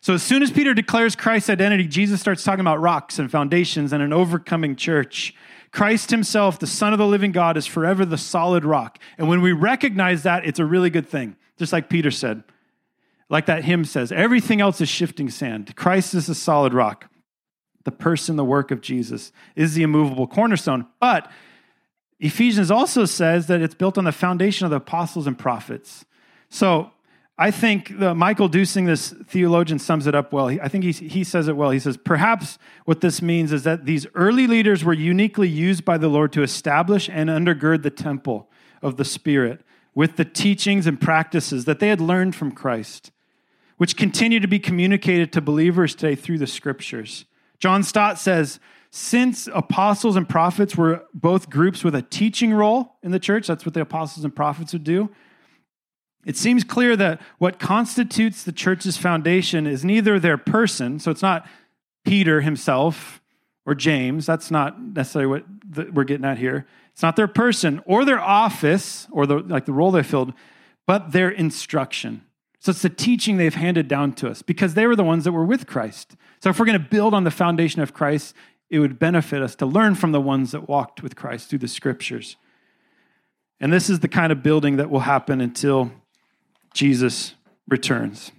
So, 0.02 0.14
as 0.14 0.24
soon 0.24 0.44
as 0.44 0.52
Peter 0.52 0.74
declares 0.74 1.16
Christ's 1.16 1.50
identity, 1.50 1.88
Jesus 1.88 2.22
starts 2.22 2.44
talking 2.44 2.62
about 2.62 2.80
rocks 2.80 3.18
and 3.18 3.32
foundations 3.32 3.92
and 3.92 4.04
an 4.04 4.14
overcoming 4.14 4.76
church. 4.76 5.34
Christ 5.72 6.12
himself, 6.12 6.60
the 6.60 6.68
Son 6.68 6.94
of 6.94 7.00
the 7.00 7.06
living 7.06 7.32
God, 7.32 7.58
is 7.58 7.66
forever 7.66 8.06
the 8.06 8.18
solid 8.18 8.66
rock. 8.66 9.00
And 9.18 9.28
when 9.28 9.42
we 9.42 9.52
recognize 9.52 10.24
that, 10.24 10.46
it's 10.46 10.60
a 10.60 10.66
really 10.66 10.90
good 10.90 11.08
thing, 11.08 11.36
just 11.58 11.74
like 11.74 11.90
Peter 11.90 12.12
said. 12.12 12.44
Like 13.30 13.46
that 13.48 13.66
hymn 13.66 13.84
says, 13.84 14.12
everything 14.12 14.62
else 14.62 14.80
is 14.80 14.88
shifting 14.88 15.30
sand. 15.30 15.76
Christ 15.76 16.14
is 16.14 16.28
the 16.28 16.36
solid 16.36 16.74
rock. 16.74 17.12
The 17.84 17.92
person, 17.92 18.36
the 18.38 18.46
work 18.46 18.72
of 18.72 18.82
Jesus 18.82 19.32
is 19.56 19.74
the 19.74 19.84
immovable 19.84 20.28
cornerstone. 20.28 20.88
But 21.00 21.30
Ephesians 22.20 22.72
also 22.72 23.06
says 23.06 23.48
that 23.48 23.62
it's 23.62 23.76
built 23.76 23.98
on 23.98 24.06
the 24.06 24.12
foundation 24.12 24.66
of 24.66 24.72
the 24.72 24.78
apostles 24.78 25.28
and 25.28 25.38
prophets. 25.38 26.06
So 26.50 26.92
I 27.40 27.52
think 27.52 28.00
the, 28.00 28.16
Michael 28.16 28.50
Dusing, 28.50 28.86
this 28.86 29.14
theologian, 29.28 29.78
sums 29.78 30.08
it 30.08 30.16
up 30.16 30.34
well. 30.34 30.48
I 30.48 30.68
think 30.68 30.84
he, 30.84 30.92
he 30.92 31.24
says 31.24 31.48
it 31.48 31.56
well. 31.56 31.70
He 31.70 31.80
says, 31.80 31.96
Perhaps 31.96 32.58
what 32.86 33.02
this 33.02 33.22
means 33.22 33.52
is 33.52 33.64
that 33.64 33.86
these 33.86 34.08
early 34.16 34.48
leaders 34.48 34.84
were 34.84 34.94
uniquely 34.94 35.48
used 35.48 35.86
by 35.86 36.00
the 36.00 36.08
Lord 36.08 36.34
to 36.34 36.42
establish 36.42 37.08
and 37.08 37.30
undergird 37.30 37.84
the 37.84 37.92
temple 37.92 38.50
of 38.82 38.98
the 38.98 39.06
Spirit 39.06 39.62
with 39.94 40.16
the 40.16 40.26
teachings 40.26 40.88
and 40.88 41.00
practices 41.00 41.66
that 41.66 41.80
they 41.80 41.90
had 41.90 42.02
learned 42.02 42.36
from 42.36 42.52
Christ, 42.52 43.12
which 43.78 43.96
continue 43.96 44.40
to 44.40 44.48
be 44.48 44.60
communicated 44.60 45.32
to 45.34 45.42
believers 45.42 45.94
today 45.94 46.16
through 46.16 46.40
the 46.40 46.48
scriptures. 46.48 47.26
John 47.60 47.84
Stott 47.84 48.18
says, 48.18 48.60
since 48.90 49.48
apostles 49.54 50.16
and 50.16 50.28
prophets 50.28 50.76
were 50.76 51.04
both 51.14 51.50
groups 51.50 51.84
with 51.84 51.94
a 51.94 52.02
teaching 52.02 52.54
role 52.54 52.96
in 53.04 53.12
the 53.12 53.20
church, 53.20 53.46
that's 53.46 53.66
what 53.66 53.74
the 53.74 53.82
apostles 53.82 54.24
and 54.24 54.36
prophets 54.36 54.74
would 54.74 54.84
do 54.84 55.12
it 56.28 56.36
seems 56.36 56.66
clear 56.66 56.98
that 56.98 57.22
what 57.38 57.58
constitutes 57.58 58.44
the 58.44 58.52
church's 58.52 58.98
foundation 58.98 59.66
is 59.66 59.86
neither 59.86 60.20
their 60.20 60.38
person, 60.38 61.00
so 61.00 61.10
it's 61.10 61.22
not 61.22 61.48
Peter 62.04 62.42
himself 62.42 63.22
or 63.66 63.74
James, 63.74 64.26
that's 64.26 64.52
not 64.52 64.82
necessarily 64.82 65.42
what 65.74 65.94
we're 65.94 66.04
getting 66.04 66.26
at 66.26 66.38
here. 66.38 66.68
It's 66.92 67.02
not 67.02 67.16
their 67.16 67.30
person 67.30 67.82
or 67.86 68.04
their 68.04 68.20
office 68.20 69.08
or 69.10 69.26
the, 69.26 69.38
like 69.38 69.64
the 69.66 69.72
role 69.72 69.90
they 69.90 70.04
filled, 70.04 70.34
but 70.86 71.14
their 71.14 71.30
instruction. 71.30 72.24
So 72.60 72.72
it's 72.72 72.82
the 72.82 72.90
teaching 72.90 73.38
they've 73.38 73.56
handed 73.56 73.88
down 73.88 74.12
to 74.16 74.30
us 74.30 74.42
because 74.42 74.74
they 74.74 74.86
were 74.86 74.98
the 74.98 75.06
ones 75.06 75.24
that 75.24 75.32
were 75.32 75.46
with 75.46 75.66
Christ. 75.66 76.18
So 76.42 76.50
if 76.50 76.60
we're 76.60 76.66
going 76.66 76.82
to 76.82 76.90
build 76.90 77.14
on 77.14 77.24
the 77.24 77.32
foundation 77.32 77.82
of 77.82 77.94
Christ, 77.94 78.36
it 78.70 78.80
would 78.80 79.00
benefit 79.00 79.42
us 79.42 79.56
to 79.56 79.66
learn 79.66 79.96
from 79.96 80.12
the 80.12 80.20
ones 80.20 80.52
that 80.52 80.68
walked 80.68 81.02
with 81.02 81.16
Christ 81.16 81.50
through 81.50 81.60
the 81.60 81.70
scriptures. 81.70 82.36
And 83.62 83.72
this 83.72 83.90
is 83.90 84.02
the 84.02 84.10
kind 84.10 84.34
of 84.34 84.44
building 84.44 84.76
that 84.76 84.90
will 84.90 85.00
happen 85.00 85.40
until 85.40 85.92
Jesus 86.78 87.34
returns. 87.68 88.32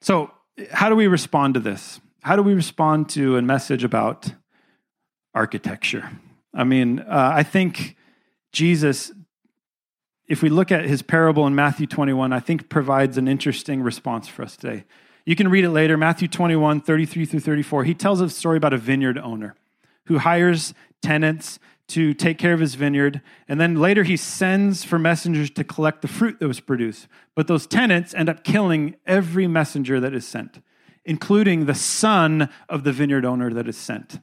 So, 0.00 0.30
how 0.72 0.88
do 0.88 0.96
we 0.96 1.06
respond 1.06 1.52
to 1.52 1.60
this? 1.60 2.00
How 2.22 2.34
do 2.34 2.42
we 2.42 2.54
respond 2.54 3.10
to 3.10 3.36
a 3.36 3.42
message 3.42 3.84
about 3.84 4.32
architecture? 5.34 6.08
I 6.54 6.64
mean, 6.64 7.00
uh, 7.00 7.32
I 7.34 7.42
think 7.42 7.96
Jesus, 8.52 9.12
if 10.26 10.42
we 10.42 10.48
look 10.48 10.72
at 10.72 10.86
his 10.86 11.02
parable 11.02 11.46
in 11.46 11.54
Matthew 11.54 11.86
21, 11.86 12.32
I 12.32 12.40
think 12.40 12.70
provides 12.70 13.18
an 13.18 13.28
interesting 13.28 13.82
response 13.82 14.26
for 14.26 14.44
us 14.44 14.56
today. 14.56 14.84
You 15.26 15.36
can 15.36 15.48
read 15.48 15.64
it 15.64 15.70
later, 15.70 15.98
Matthew 15.98 16.28
21, 16.28 16.80
33 16.80 17.26
through 17.26 17.40
34. 17.40 17.84
He 17.84 17.92
tells 17.92 18.22
a 18.22 18.30
story 18.30 18.56
about 18.56 18.72
a 18.72 18.78
vineyard 18.78 19.18
owner 19.18 19.56
who 20.06 20.20
hires 20.20 20.72
tenants 21.02 21.58
to 21.88 22.14
take 22.14 22.38
care 22.38 22.52
of 22.52 22.60
his 22.60 22.74
vineyard. 22.74 23.20
And 23.46 23.60
then 23.60 23.76
later 23.76 24.04
he 24.04 24.16
sends 24.16 24.84
for 24.84 24.98
messengers 24.98 25.50
to 25.50 25.64
collect 25.64 26.02
the 26.02 26.08
fruit 26.08 26.40
that 26.40 26.48
was 26.48 26.60
produced. 26.60 27.08
But 27.34 27.46
those 27.46 27.66
tenants 27.66 28.14
end 28.14 28.28
up 28.28 28.44
killing 28.44 28.96
every 29.06 29.46
messenger 29.46 30.00
that 30.00 30.14
is 30.14 30.26
sent, 30.26 30.62
including 31.04 31.66
the 31.66 31.74
son 31.74 32.48
of 32.68 32.84
the 32.84 32.92
vineyard 32.92 33.24
owner 33.24 33.52
that 33.52 33.68
is 33.68 33.76
sent. 33.76 34.20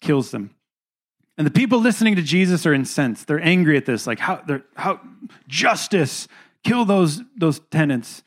Kills 0.00 0.30
them. 0.30 0.54
And 1.38 1.46
the 1.46 1.50
people 1.50 1.80
listening 1.80 2.16
to 2.16 2.22
Jesus 2.22 2.64
are 2.66 2.72
incensed. 2.72 3.26
They're 3.26 3.44
angry 3.44 3.76
at 3.76 3.84
this, 3.84 4.06
like 4.06 4.18
how 4.18 4.42
they're 4.46 4.64
how 4.74 5.00
justice, 5.48 6.28
kill 6.64 6.84
those, 6.84 7.22
those 7.36 7.60
tenants. 7.70 8.22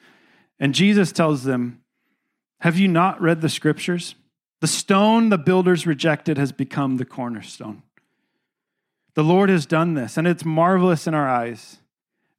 And 0.59 0.75
Jesus 0.75 1.11
tells 1.11 1.43
them, 1.43 1.81
Have 2.61 2.77
you 2.77 2.87
not 2.87 3.19
read 3.19 3.41
the 3.41 3.49
scriptures? 3.49 4.15
The 4.61 4.67
stone 4.67 5.29
the 5.29 5.37
builders 5.37 5.87
rejected 5.87 6.37
has 6.37 6.51
become 6.51 6.97
the 6.97 7.05
cornerstone. 7.05 7.83
The 9.19 9.25
Lord 9.25 9.49
has 9.49 9.65
done 9.65 9.95
this, 9.95 10.15
and 10.15 10.25
it's 10.25 10.45
marvelous 10.45 11.05
in 11.05 11.13
our 11.13 11.27
eyes. 11.27 11.79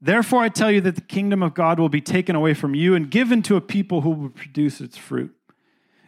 Therefore, 0.00 0.42
I 0.42 0.48
tell 0.48 0.70
you 0.70 0.80
that 0.80 0.94
the 0.94 1.02
kingdom 1.02 1.42
of 1.42 1.52
God 1.52 1.78
will 1.78 1.90
be 1.90 2.00
taken 2.00 2.34
away 2.34 2.54
from 2.54 2.74
you 2.74 2.94
and 2.94 3.10
given 3.10 3.42
to 3.42 3.56
a 3.56 3.60
people 3.60 4.00
who 4.00 4.08
will 4.08 4.30
produce 4.30 4.80
its 4.80 4.96
fruit. 4.96 5.30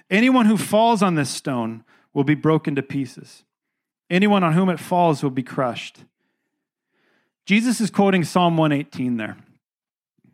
Anyone 0.09 0.47
who 0.47 0.57
falls 0.57 1.03
on 1.03 1.15
this 1.15 1.29
stone 1.29 1.85
will 2.15 2.25
be 2.25 2.35
broken 2.35 2.75
to 2.77 2.83
pieces. 2.83 3.45
Anyone 4.09 4.43
on 4.43 4.55
whom 4.55 4.71
it 4.71 4.81
falls 4.81 5.23
will 5.23 5.29
be 5.29 5.43
crushed. 5.43 6.05
Jesus 7.45 7.79
is 7.79 7.91
quoting 7.91 8.25
Psalm 8.25 8.57
118 8.57 9.19
there, 9.19 9.37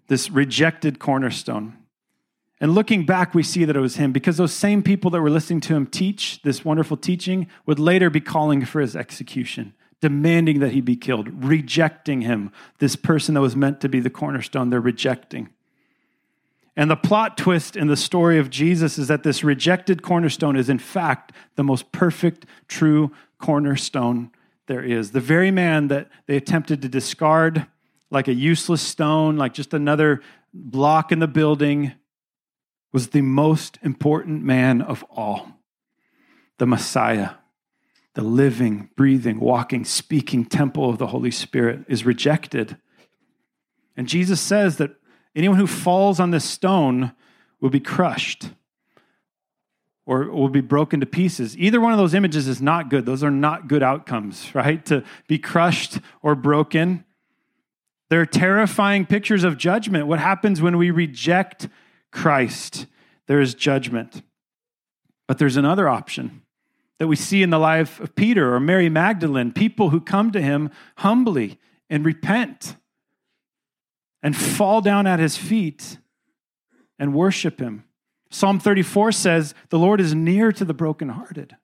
this 0.06 0.30
rejected 0.30 1.00
cornerstone. 1.00 1.76
And 2.60 2.76
looking 2.76 3.04
back, 3.04 3.34
we 3.34 3.42
see 3.42 3.64
that 3.64 3.74
it 3.74 3.80
was 3.80 3.96
him 3.96 4.12
because 4.12 4.36
those 4.36 4.52
same 4.52 4.84
people 4.84 5.10
that 5.10 5.20
were 5.20 5.30
listening 5.30 5.62
to 5.62 5.74
him 5.74 5.84
teach 5.84 6.42
this 6.42 6.64
wonderful 6.64 6.96
teaching 6.96 7.48
would 7.66 7.80
later 7.80 8.08
be 8.08 8.20
calling 8.20 8.64
for 8.64 8.80
his 8.80 8.94
execution, 8.94 9.74
demanding 10.00 10.60
that 10.60 10.72
he 10.72 10.80
be 10.80 10.96
killed, 10.96 11.44
rejecting 11.44 12.22
him, 12.22 12.52
this 12.78 12.96
person 12.96 13.34
that 13.34 13.40
was 13.40 13.56
meant 13.56 13.80
to 13.80 13.88
be 13.88 14.00
the 14.00 14.10
cornerstone, 14.10 14.70
they're 14.70 14.80
rejecting. 14.80 15.48
And 16.76 16.88
the 16.88 16.96
plot 16.96 17.36
twist 17.36 17.76
in 17.76 17.88
the 17.88 17.96
story 17.96 18.38
of 18.38 18.50
Jesus 18.50 18.98
is 18.98 19.08
that 19.08 19.24
this 19.24 19.42
rejected 19.42 20.00
cornerstone 20.00 20.54
is, 20.54 20.68
in 20.68 20.78
fact, 20.78 21.32
the 21.56 21.64
most 21.64 21.90
perfect, 21.90 22.46
true 22.68 23.10
cornerstone 23.38 24.30
there 24.68 24.84
is. 24.84 25.10
The 25.10 25.20
very 25.20 25.50
man 25.50 25.88
that 25.88 26.08
they 26.26 26.36
attempted 26.36 26.80
to 26.82 26.88
discard 26.88 27.66
like 28.10 28.28
a 28.28 28.34
useless 28.34 28.80
stone, 28.80 29.36
like 29.36 29.54
just 29.54 29.74
another 29.74 30.20
block 30.54 31.10
in 31.10 31.18
the 31.18 31.26
building, 31.26 31.92
was 32.92 33.08
the 33.08 33.22
most 33.22 33.78
important 33.82 34.44
man 34.44 34.80
of 34.80 35.04
all 35.10 35.48
the 36.58 36.66
Messiah. 36.66 37.30
The 38.14 38.22
living, 38.22 38.90
breathing, 38.96 39.38
walking, 39.38 39.84
speaking 39.84 40.44
temple 40.44 40.90
of 40.90 40.98
the 40.98 41.08
Holy 41.08 41.30
Spirit 41.30 41.84
is 41.88 42.04
rejected. 42.04 42.76
And 43.96 44.08
Jesus 44.08 44.40
says 44.40 44.76
that 44.78 44.92
anyone 45.34 45.58
who 45.58 45.66
falls 45.66 46.18
on 46.18 46.30
this 46.30 46.44
stone 46.44 47.12
will 47.60 47.70
be 47.70 47.80
crushed 47.80 48.50
or 50.06 50.30
will 50.30 50.48
be 50.48 50.62
broken 50.62 51.00
to 51.00 51.06
pieces. 51.06 51.56
Either 51.58 51.80
one 51.80 51.92
of 51.92 51.98
those 51.98 52.14
images 52.14 52.48
is 52.48 52.62
not 52.62 52.88
good. 52.88 53.04
Those 53.04 53.22
are 53.22 53.30
not 53.30 53.68
good 53.68 53.82
outcomes, 53.82 54.50
right? 54.54 54.84
To 54.86 55.04
be 55.26 55.38
crushed 55.38 55.98
or 56.22 56.34
broken. 56.34 57.04
They're 58.08 58.24
terrifying 58.24 59.04
pictures 59.04 59.44
of 59.44 59.58
judgment. 59.58 60.06
What 60.06 60.18
happens 60.18 60.62
when 60.62 60.78
we 60.78 60.90
reject 60.90 61.68
Christ? 62.10 62.86
There 63.26 63.40
is 63.40 63.54
judgment. 63.54 64.22
But 65.26 65.36
there's 65.36 65.58
another 65.58 65.90
option 65.90 66.42
that 66.98 67.06
we 67.06 67.16
see 67.16 67.42
in 67.42 67.50
the 67.50 67.58
life 67.58 68.00
of 68.00 68.14
Peter 68.14 68.54
or 68.54 68.60
Mary 68.60 68.88
Magdalene, 68.88 69.52
people 69.52 69.90
who 69.90 70.00
come 70.00 70.30
to 70.32 70.42
him 70.42 70.70
humbly 70.96 71.58
and 71.88 72.04
repent 72.04 72.76
and 74.22 74.36
fall 74.36 74.80
down 74.80 75.06
at 75.06 75.20
his 75.20 75.36
feet 75.36 75.98
and 76.98 77.14
worship 77.14 77.60
him. 77.60 77.84
Psalm 78.30 78.58
34 78.58 79.12
says, 79.12 79.54
The 79.70 79.78
Lord 79.78 80.00
is 80.00 80.14
near 80.14 80.52
to 80.52 80.64
the 80.64 80.74
brokenhearted. 80.74 81.56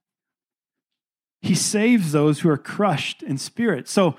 He 1.42 1.54
saves 1.54 2.12
those 2.12 2.40
who 2.40 2.48
are 2.48 2.56
crushed 2.56 3.22
in 3.22 3.36
spirit. 3.36 3.88
So 3.88 4.16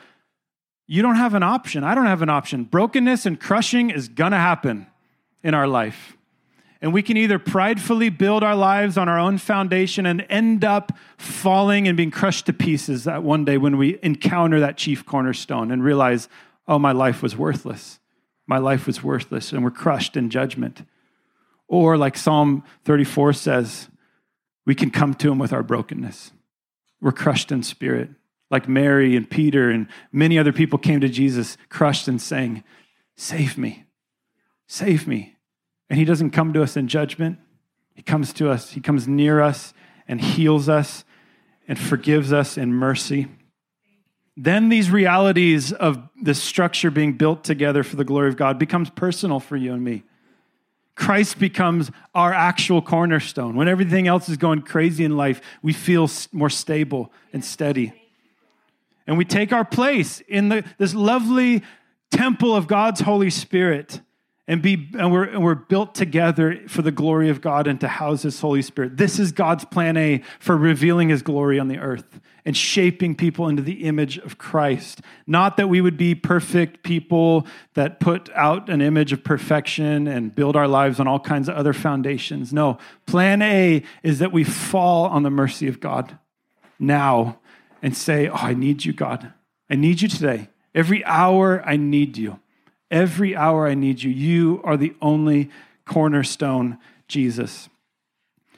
you 0.85 1.01
don't 1.01 1.15
have 1.15 1.33
an 1.33 1.41
option. 1.41 1.83
I 1.83 1.95
don't 1.95 2.05
have 2.05 2.21
an 2.21 2.29
option. 2.29 2.65
Brokenness 2.65 3.25
and 3.25 3.39
crushing 3.39 3.89
is 3.89 4.07
going 4.07 4.31
to 4.31 4.37
happen 4.37 4.85
in 5.43 5.53
our 5.53 5.67
life. 5.67 6.15
And 6.81 6.93
we 6.93 7.01
can 7.01 7.17
either 7.17 7.39
pridefully 7.39 8.09
build 8.09 8.43
our 8.43 8.55
lives 8.55 8.97
on 8.97 9.09
our 9.09 9.17
own 9.17 9.37
foundation 9.37 10.05
and 10.05 10.25
end 10.29 10.63
up 10.63 10.91
falling 11.17 11.87
and 11.87 11.97
being 11.97 12.11
crushed 12.11 12.45
to 12.47 12.53
pieces 12.53 13.05
that 13.05 13.23
one 13.23 13.45
day 13.45 13.57
when 13.57 13.77
we 13.77 13.97
encounter 14.03 14.59
that 14.59 14.77
chief 14.77 15.05
cornerstone 15.05 15.71
and 15.71 15.83
realize, 15.83 16.27
oh, 16.67 16.77
my 16.77 16.91
life 16.91 17.21
was 17.23 17.37
worthless. 17.37 17.99
My 18.47 18.57
life 18.57 18.85
was 18.85 19.03
worthless, 19.03 19.51
and 19.51 19.63
we're 19.63 19.71
crushed 19.71 20.15
in 20.15 20.29
judgment. 20.29 20.83
Or, 21.67 21.97
like 21.97 22.15
Psalm 22.15 22.63
34 22.83 23.33
says, 23.33 23.89
we 24.65 24.75
can 24.75 24.91
come 24.91 25.13
to 25.15 25.31
him 25.31 25.39
with 25.39 25.53
our 25.53 25.63
brokenness. 25.63 26.31
We're 27.01 27.11
crushed 27.11 27.51
in 27.51 27.63
spirit, 27.63 28.09
like 28.51 28.67
Mary 28.67 29.15
and 29.15 29.29
Peter 29.29 29.69
and 29.69 29.87
many 30.11 30.37
other 30.37 30.53
people 30.53 30.77
came 30.77 31.01
to 31.01 31.09
Jesus 31.09 31.57
crushed 31.69 32.07
and 32.07 32.21
saying, 32.21 32.63
Save 33.15 33.57
me, 33.57 33.85
save 34.67 35.07
me. 35.07 35.34
And 35.89 35.99
he 35.99 36.05
doesn't 36.05 36.31
come 36.31 36.53
to 36.53 36.63
us 36.63 36.75
in 36.77 36.87
judgment, 36.87 37.39
he 37.93 38.01
comes 38.01 38.33
to 38.33 38.49
us, 38.49 38.71
he 38.71 38.81
comes 38.81 39.07
near 39.07 39.41
us 39.41 39.73
and 40.07 40.19
heals 40.19 40.67
us 40.67 41.05
and 41.67 41.79
forgives 41.79 42.33
us 42.33 42.57
in 42.57 42.73
mercy. 42.73 43.27
Then 44.37 44.69
these 44.69 44.91
realities 44.91 45.71
of 45.71 46.09
this 46.21 46.41
structure 46.41 46.91
being 46.91 47.13
built 47.13 47.43
together 47.43 47.83
for 47.83 47.95
the 47.95 48.03
glory 48.03 48.27
of 48.27 48.35
God 48.35 48.59
becomes 48.59 48.89
personal 48.89 49.39
for 49.39 49.55
you 49.55 49.73
and 49.73 49.83
me. 49.83 50.03
Christ 50.95 51.39
becomes 51.39 51.91
our 52.13 52.33
actual 52.33 52.81
cornerstone. 52.81 53.55
When 53.55 53.67
everything 53.67 54.07
else 54.07 54.29
is 54.29 54.37
going 54.37 54.61
crazy 54.61 55.03
in 55.03 55.17
life, 55.17 55.41
we 55.61 55.73
feel 55.73 56.09
more 56.31 56.49
stable 56.49 57.11
and 57.33 57.43
steady. 57.43 57.93
And 59.07 59.17
we 59.17 59.25
take 59.25 59.53
our 59.53 59.65
place 59.65 60.21
in 60.27 60.49
the, 60.49 60.63
this 60.77 60.93
lovely 60.93 61.63
temple 62.11 62.55
of 62.55 62.67
God's 62.67 63.01
Holy 63.01 63.29
Spirit 63.29 64.01
and, 64.47 64.61
be, 64.61 64.89
and, 64.97 65.11
we're, 65.11 65.23
and 65.23 65.43
we're 65.43 65.55
built 65.55 65.95
together 65.95 66.61
for 66.67 66.81
the 66.81 66.91
glory 66.91 67.29
of 67.29 67.41
God 67.41 67.67
and 67.67 67.79
to 67.81 67.87
house 67.87 68.21
His 68.21 68.39
Holy 68.39 68.61
Spirit. 68.61 68.97
This 68.97 69.17
is 69.19 69.31
God's 69.31 69.65
plan 69.65 69.97
A 69.97 70.21
for 70.39 70.55
revealing 70.55 71.09
His 71.09 71.23
glory 71.23 71.59
on 71.59 71.67
the 71.67 71.79
earth 71.79 72.19
and 72.45 72.55
shaping 72.55 73.15
people 73.15 73.47
into 73.47 73.63
the 73.63 73.85
image 73.85 74.19
of 74.19 74.37
Christ. 74.37 75.01
Not 75.25 75.57
that 75.57 75.67
we 75.67 75.81
would 75.81 75.97
be 75.97 76.13
perfect 76.13 76.83
people 76.83 77.47
that 77.73 77.99
put 77.99 78.29
out 78.35 78.69
an 78.69 78.81
image 78.81 79.11
of 79.11 79.23
perfection 79.23 80.07
and 80.07 80.33
build 80.33 80.55
our 80.55 80.67
lives 80.67 80.99
on 80.99 81.07
all 81.07 81.19
kinds 81.19 81.49
of 81.49 81.55
other 81.55 81.73
foundations. 81.73 82.53
No, 82.53 82.77
plan 83.07 83.41
A 83.41 83.83
is 84.03 84.19
that 84.19 84.31
we 84.31 84.43
fall 84.43 85.05
on 85.05 85.23
the 85.23 85.31
mercy 85.31 85.67
of 85.67 85.79
God 85.79 86.19
now 86.77 87.39
and 87.81 87.97
say, 87.97 88.27
Oh, 88.27 88.35
I 88.35 88.53
need 88.53 88.85
you, 88.85 88.93
God. 88.93 89.33
I 89.69 89.75
need 89.75 90.01
you 90.01 90.07
today. 90.07 90.49
Every 90.75 91.03
hour, 91.05 91.63
I 91.65 91.77
need 91.77 92.17
you. 92.17 92.39
Every 92.95 93.35
hour 93.35 93.67
I 93.67 93.73
need 93.73 94.01
you. 94.01 94.09
You 94.09 94.61
are 94.63 94.77
the 94.77 94.95
only 95.01 95.49
cornerstone, 95.85 96.77
Jesus. 97.09 97.67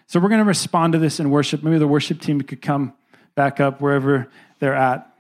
So 0.05 0.19
we're 0.19 0.29
going 0.29 0.41
to 0.41 0.45
respond 0.45 0.93
to 0.93 0.99
this 0.99 1.19
in 1.19 1.31
worship. 1.31 1.63
Maybe 1.63 1.79
the 1.79 1.87
worship 1.87 2.21
team 2.21 2.41
could 2.41 2.61
come 2.61 2.93
back 3.33 3.59
up 3.59 3.81
wherever 3.81 4.29
they're 4.59 4.75
at. 4.75 5.11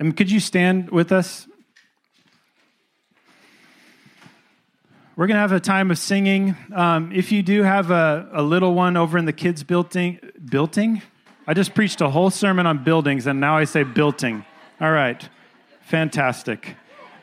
And 0.00 0.16
could 0.16 0.28
you 0.28 0.40
stand 0.40 0.90
with 0.90 1.12
us? 1.12 1.46
We're 5.14 5.28
going 5.28 5.36
to 5.36 5.40
have 5.40 5.52
a 5.52 5.60
time 5.60 5.92
of 5.92 5.98
singing. 5.98 6.56
Um, 6.74 7.12
if 7.12 7.30
you 7.30 7.44
do 7.44 7.62
have 7.62 7.92
a, 7.92 8.28
a 8.32 8.42
little 8.42 8.74
one 8.74 8.96
over 8.96 9.18
in 9.18 9.24
the 9.24 9.32
kids' 9.32 9.62
building, 9.62 10.18
building, 10.44 11.00
I 11.46 11.52
just 11.52 11.74
preached 11.74 12.00
a 12.00 12.08
whole 12.08 12.30
sermon 12.30 12.66
on 12.66 12.84
buildings, 12.84 13.26
and 13.26 13.38
now 13.38 13.58
I 13.58 13.64
say 13.64 13.82
building. 13.82 14.46
All 14.80 14.90
right, 14.90 15.28
fantastic. 15.82 16.74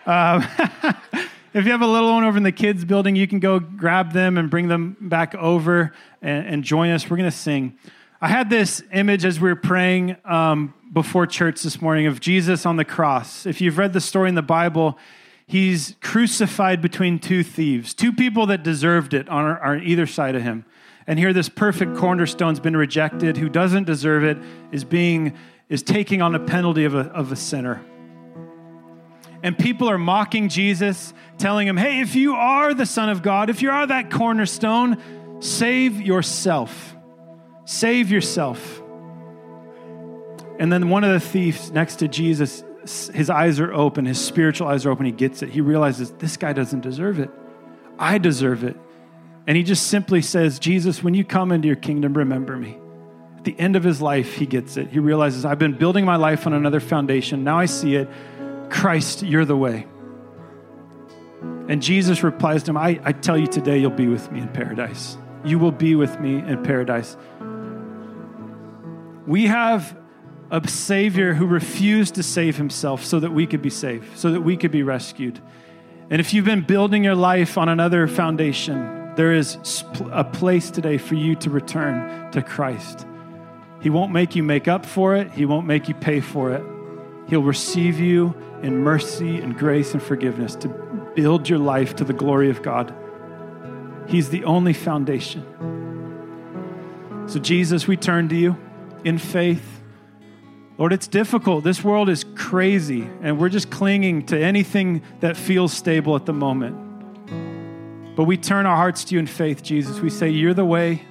Uh, 0.05 0.45
if 1.55 1.65
you 1.65 1.71
have 1.71 1.81
a 1.81 1.87
little 1.87 2.13
one 2.13 2.23
over 2.23 2.37
in 2.37 2.43
the 2.43 2.51
kids' 2.51 2.85
building, 2.85 3.15
you 3.15 3.27
can 3.27 3.39
go 3.39 3.59
grab 3.59 4.13
them 4.13 4.37
and 4.37 4.47
bring 4.47 4.67
them 4.67 4.95
back 5.01 5.33
over 5.33 5.93
and, 6.21 6.45
and 6.45 6.63
join 6.63 6.91
us. 6.91 7.09
We're 7.09 7.17
going 7.17 7.31
to 7.31 7.35
sing. 7.35 7.79
I 8.21 8.27
had 8.27 8.51
this 8.51 8.83
image 8.93 9.25
as 9.25 9.39
we 9.39 9.49
were 9.49 9.55
praying 9.55 10.17
um, 10.23 10.75
before 10.93 11.25
church 11.25 11.63
this 11.63 11.81
morning 11.81 12.05
of 12.05 12.19
Jesus 12.19 12.67
on 12.67 12.75
the 12.75 12.85
cross. 12.85 13.47
If 13.47 13.59
you've 13.59 13.79
read 13.79 13.93
the 13.93 14.01
story 14.01 14.29
in 14.29 14.35
the 14.35 14.43
Bible, 14.43 14.99
he's 15.47 15.95
crucified 15.99 16.79
between 16.79 17.17
two 17.17 17.41
thieves, 17.41 17.95
two 17.95 18.13
people 18.13 18.45
that 18.45 18.61
deserved 18.61 19.15
it 19.15 19.27
on, 19.29 19.57
on 19.57 19.81
either 19.81 20.05
side 20.05 20.35
of 20.35 20.43
him 20.43 20.63
and 21.11 21.19
here 21.19 21.33
this 21.33 21.49
perfect 21.49 21.97
cornerstone's 21.97 22.61
been 22.61 22.77
rejected. 22.77 23.35
Who 23.35 23.49
doesn't 23.49 23.83
deserve 23.83 24.23
it 24.23 24.37
is 24.71 24.85
being 24.85 25.33
is 25.67 25.83
taking 25.83 26.21
on 26.21 26.31
the 26.31 26.39
penalty 26.39 26.85
of 26.85 26.95
a, 26.95 26.99
of 26.99 27.33
a 27.33 27.35
sinner. 27.35 27.83
And 29.43 29.59
people 29.59 29.89
are 29.89 29.97
mocking 29.97 30.47
jesus 30.47 31.13
telling 31.37 31.67
him 31.67 31.75
hey 31.75 31.99
if 31.99 32.15
you 32.15 32.35
are 32.35 32.73
the 32.73 32.85
son 32.85 33.09
of 33.09 33.23
god 33.23 33.49
if 33.49 33.61
you 33.61 33.71
are 33.71 33.85
that 33.87 34.09
cornerstone 34.09 35.41
save 35.41 35.99
yourself. 35.99 36.95
Save 37.65 38.09
yourself. 38.09 38.81
And 40.59 40.71
then 40.71 40.87
one 40.87 41.03
of 41.03 41.11
the 41.11 41.19
thieves 41.19 41.71
next 41.71 41.97
to 41.97 42.07
jesus 42.07 42.63
his 43.13 43.29
eyes 43.29 43.59
are 43.59 43.73
open 43.73 44.05
his 44.05 44.17
spiritual 44.23 44.69
eyes 44.69 44.85
are 44.85 44.91
open. 44.91 45.05
He 45.05 45.11
gets 45.11 45.43
it. 45.43 45.49
He 45.49 45.59
realizes 45.59 46.11
this 46.11 46.37
guy 46.37 46.53
doesn't 46.53 46.79
deserve 46.79 47.19
it. 47.19 47.29
I 47.99 48.17
deserve 48.17 48.63
it 48.63 48.77
and 49.47 49.57
he 49.57 49.63
just 49.63 49.87
simply 49.87 50.21
says, 50.21 50.59
Jesus, 50.59 51.03
when 51.03 51.13
you 51.13 51.23
come 51.23 51.51
into 51.51 51.67
your 51.67 51.75
kingdom, 51.75 52.13
remember 52.13 52.55
me. 52.55 52.77
At 53.37 53.43
the 53.43 53.59
end 53.59 53.75
of 53.75 53.83
his 53.83 54.01
life, 54.01 54.35
he 54.35 54.45
gets 54.45 54.77
it. 54.77 54.89
He 54.89 54.99
realizes, 54.99 55.45
I've 55.45 55.57
been 55.57 55.75
building 55.75 56.05
my 56.05 56.15
life 56.15 56.45
on 56.45 56.53
another 56.53 56.79
foundation. 56.79 57.43
Now 57.43 57.57
I 57.57 57.65
see 57.65 57.95
it. 57.95 58.07
Christ, 58.69 59.23
you're 59.23 59.45
the 59.45 59.57
way. 59.57 59.87
And 61.67 61.81
Jesus 61.81 62.21
replies 62.21 62.63
to 62.63 62.71
him, 62.71 62.77
I, 62.77 62.99
I 63.03 63.13
tell 63.13 63.37
you 63.37 63.47
today, 63.47 63.79
you'll 63.79 63.89
be 63.89 64.07
with 64.07 64.31
me 64.31 64.41
in 64.41 64.49
paradise. 64.49 65.17
You 65.43 65.57
will 65.57 65.71
be 65.71 65.95
with 65.95 66.19
me 66.19 66.35
in 66.37 66.61
paradise. 66.61 67.17
We 69.25 69.47
have 69.47 69.97
a 70.51 70.67
Savior 70.67 71.33
who 71.33 71.47
refused 71.47 72.15
to 72.15 72.23
save 72.23 72.57
himself 72.57 73.03
so 73.03 73.19
that 73.19 73.31
we 73.31 73.47
could 73.47 73.61
be 73.61 73.69
saved, 73.69 74.17
so 74.17 74.31
that 74.31 74.41
we 74.41 74.55
could 74.55 74.71
be 74.71 74.83
rescued. 74.83 75.39
And 76.11 76.19
if 76.19 76.33
you've 76.33 76.45
been 76.45 76.61
building 76.61 77.03
your 77.03 77.15
life 77.15 77.57
on 77.57 77.69
another 77.69 78.05
foundation, 78.07 79.00
there 79.15 79.33
is 79.33 79.83
a 80.11 80.23
place 80.23 80.71
today 80.71 80.97
for 80.97 81.15
you 81.15 81.35
to 81.35 81.49
return 81.49 82.31
to 82.31 82.41
Christ. 82.41 83.05
He 83.81 83.89
won't 83.89 84.11
make 84.11 84.35
you 84.35 84.43
make 84.43 84.67
up 84.67 84.85
for 84.85 85.15
it, 85.15 85.31
He 85.31 85.45
won't 85.45 85.67
make 85.67 85.87
you 85.87 85.95
pay 85.95 86.21
for 86.21 86.51
it. 86.51 86.63
He'll 87.27 87.43
receive 87.43 87.99
you 87.99 88.35
in 88.61 88.77
mercy 88.77 89.39
and 89.39 89.57
grace 89.57 89.93
and 89.93 90.01
forgiveness 90.01 90.55
to 90.57 90.67
build 91.15 91.49
your 91.49 91.59
life 91.59 91.95
to 91.95 92.03
the 92.03 92.13
glory 92.13 92.49
of 92.49 92.61
God. 92.61 92.93
He's 94.07 94.29
the 94.29 94.43
only 94.43 94.73
foundation. 94.73 95.45
So, 97.27 97.39
Jesus, 97.39 97.87
we 97.87 97.97
turn 97.97 98.29
to 98.29 98.35
you 98.35 98.57
in 99.03 99.17
faith. 99.17 99.81
Lord, 100.77 100.93
it's 100.93 101.07
difficult. 101.07 101.63
This 101.63 101.83
world 101.83 102.09
is 102.09 102.25
crazy, 102.35 103.09
and 103.21 103.39
we're 103.39 103.49
just 103.49 103.69
clinging 103.69 104.25
to 104.27 104.37
anything 104.37 105.01
that 105.19 105.37
feels 105.37 105.71
stable 105.73 106.15
at 106.15 106.25
the 106.25 106.33
moment. 106.33 106.90
But 108.15 108.25
we 108.25 108.37
turn 108.37 108.65
our 108.65 108.75
hearts 108.75 109.03
to 109.05 109.15
you 109.15 109.19
in 109.19 109.27
faith, 109.27 109.63
Jesus. 109.63 109.99
We 109.99 110.09
say, 110.09 110.29
You're 110.29 110.53
the 110.53 110.65
way, 110.65 111.03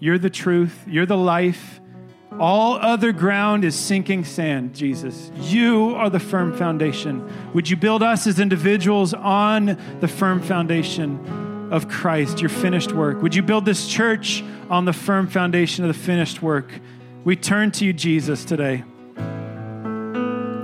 you're 0.00 0.18
the 0.18 0.30
truth, 0.30 0.84
you're 0.86 1.06
the 1.06 1.16
life. 1.16 1.80
All 2.38 2.74
other 2.74 3.12
ground 3.12 3.64
is 3.64 3.74
sinking 3.74 4.24
sand, 4.24 4.74
Jesus. 4.74 5.30
You 5.40 5.94
are 5.94 6.10
the 6.10 6.20
firm 6.20 6.54
foundation. 6.54 7.26
Would 7.54 7.70
you 7.70 7.76
build 7.76 8.02
us 8.02 8.26
as 8.26 8.38
individuals 8.38 9.14
on 9.14 9.78
the 10.00 10.08
firm 10.08 10.42
foundation 10.42 11.70
of 11.72 11.88
Christ, 11.88 12.40
your 12.40 12.50
finished 12.50 12.92
work? 12.92 13.22
Would 13.22 13.34
you 13.34 13.42
build 13.42 13.64
this 13.64 13.88
church 13.88 14.44
on 14.68 14.84
the 14.84 14.92
firm 14.92 15.28
foundation 15.28 15.84
of 15.84 15.88
the 15.88 15.98
finished 15.98 16.42
work? 16.42 16.70
We 17.24 17.36
turn 17.36 17.70
to 17.72 17.84
you, 17.86 17.92
Jesus, 17.92 18.44
today. 18.44 18.84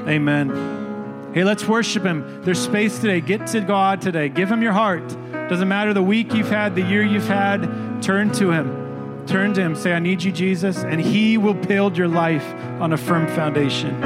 Amen. 0.07 1.31
Hey, 1.33 1.44
let's 1.44 1.66
worship 1.66 2.03
Him. 2.03 2.42
There's 2.42 2.59
space 2.59 2.98
today. 2.98 3.20
Get 3.20 3.46
to 3.48 3.61
God 3.61 4.03
today. 4.03 4.29
Give 4.29 4.51
Him 4.51 4.62
your 4.62 4.72
heart. 4.72 5.16
Doesn't 5.52 5.68
matter 5.68 5.92
the 5.92 6.02
week 6.02 6.32
you've 6.32 6.48
had, 6.48 6.74
the 6.74 6.80
year 6.80 7.02
you've 7.02 7.28
had, 7.28 8.02
turn 8.02 8.32
to 8.32 8.50
Him. 8.52 9.26
Turn 9.26 9.52
to 9.52 9.60
Him, 9.60 9.76
say, 9.76 9.92
I 9.92 9.98
need 9.98 10.22
you, 10.22 10.32
Jesus, 10.32 10.78
and 10.78 10.98
He 10.98 11.36
will 11.36 11.52
build 11.52 11.94
your 11.94 12.08
life 12.08 12.54
on 12.80 12.94
a 12.94 12.96
firm 12.96 13.26
foundation. 13.28 14.00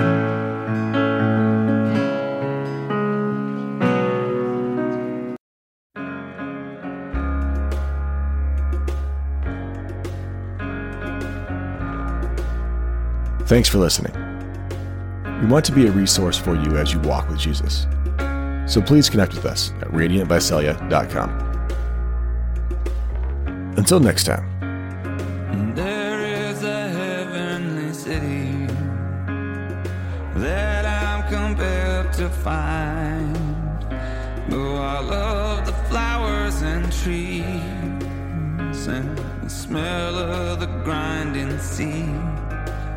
Thanks 13.47 13.69
for 13.69 13.79
listening. 13.79 14.13
We 15.43 15.47
want 15.47 15.65
to 15.67 15.73
be 15.73 15.87
a 15.87 15.93
resource 15.93 16.37
for 16.37 16.57
you 16.57 16.77
as 16.77 16.93
you 16.93 16.99
walk 16.99 17.29
with 17.29 17.39
Jesus. 17.39 17.87
So 18.67 18.81
please 18.83 19.09
connect 19.09 19.35
with 19.35 19.47
us 19.47 19.73
at 19.81 19.89
radiantvisalia.com. 19.89 21.31
Until 23.77 24.01
next 24.01 24.25
time. 24.25 25.75
There 25.75 26.51
is 26.51 26.63
a 26.63 26.89
heavenly 26.89 27.93
city 27.93 28.67
that 30.37 30.85
I'm 30.85 31.23
compelled 31.33 32.13
to 32.15 32.29
find. 32.29 33.37
I 34.97 35.01
love 35.01 35.67
the 35.67 35.73
flowers 35.91 36.63
and 36.63 36.91
trees 36.91 37.45
and 38.87 39.19
the 39.43 39.51
smell 39.51 40.17
of 40.17 40.61
the 40.61 40.67
grinding 40.85 41.59
sea 41.59 42.09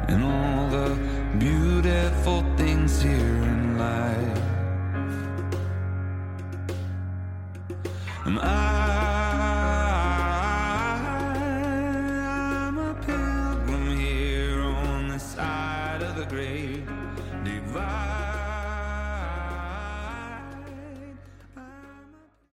and 0.07 0.23
all 0.23 0.69
the 0.69 0.95
beautiful 1.37 2.45
things 2.55 3.01
here 3.01 3.11
in 3.11 3.77
life. 3.77 4.48
I 8.41 8.78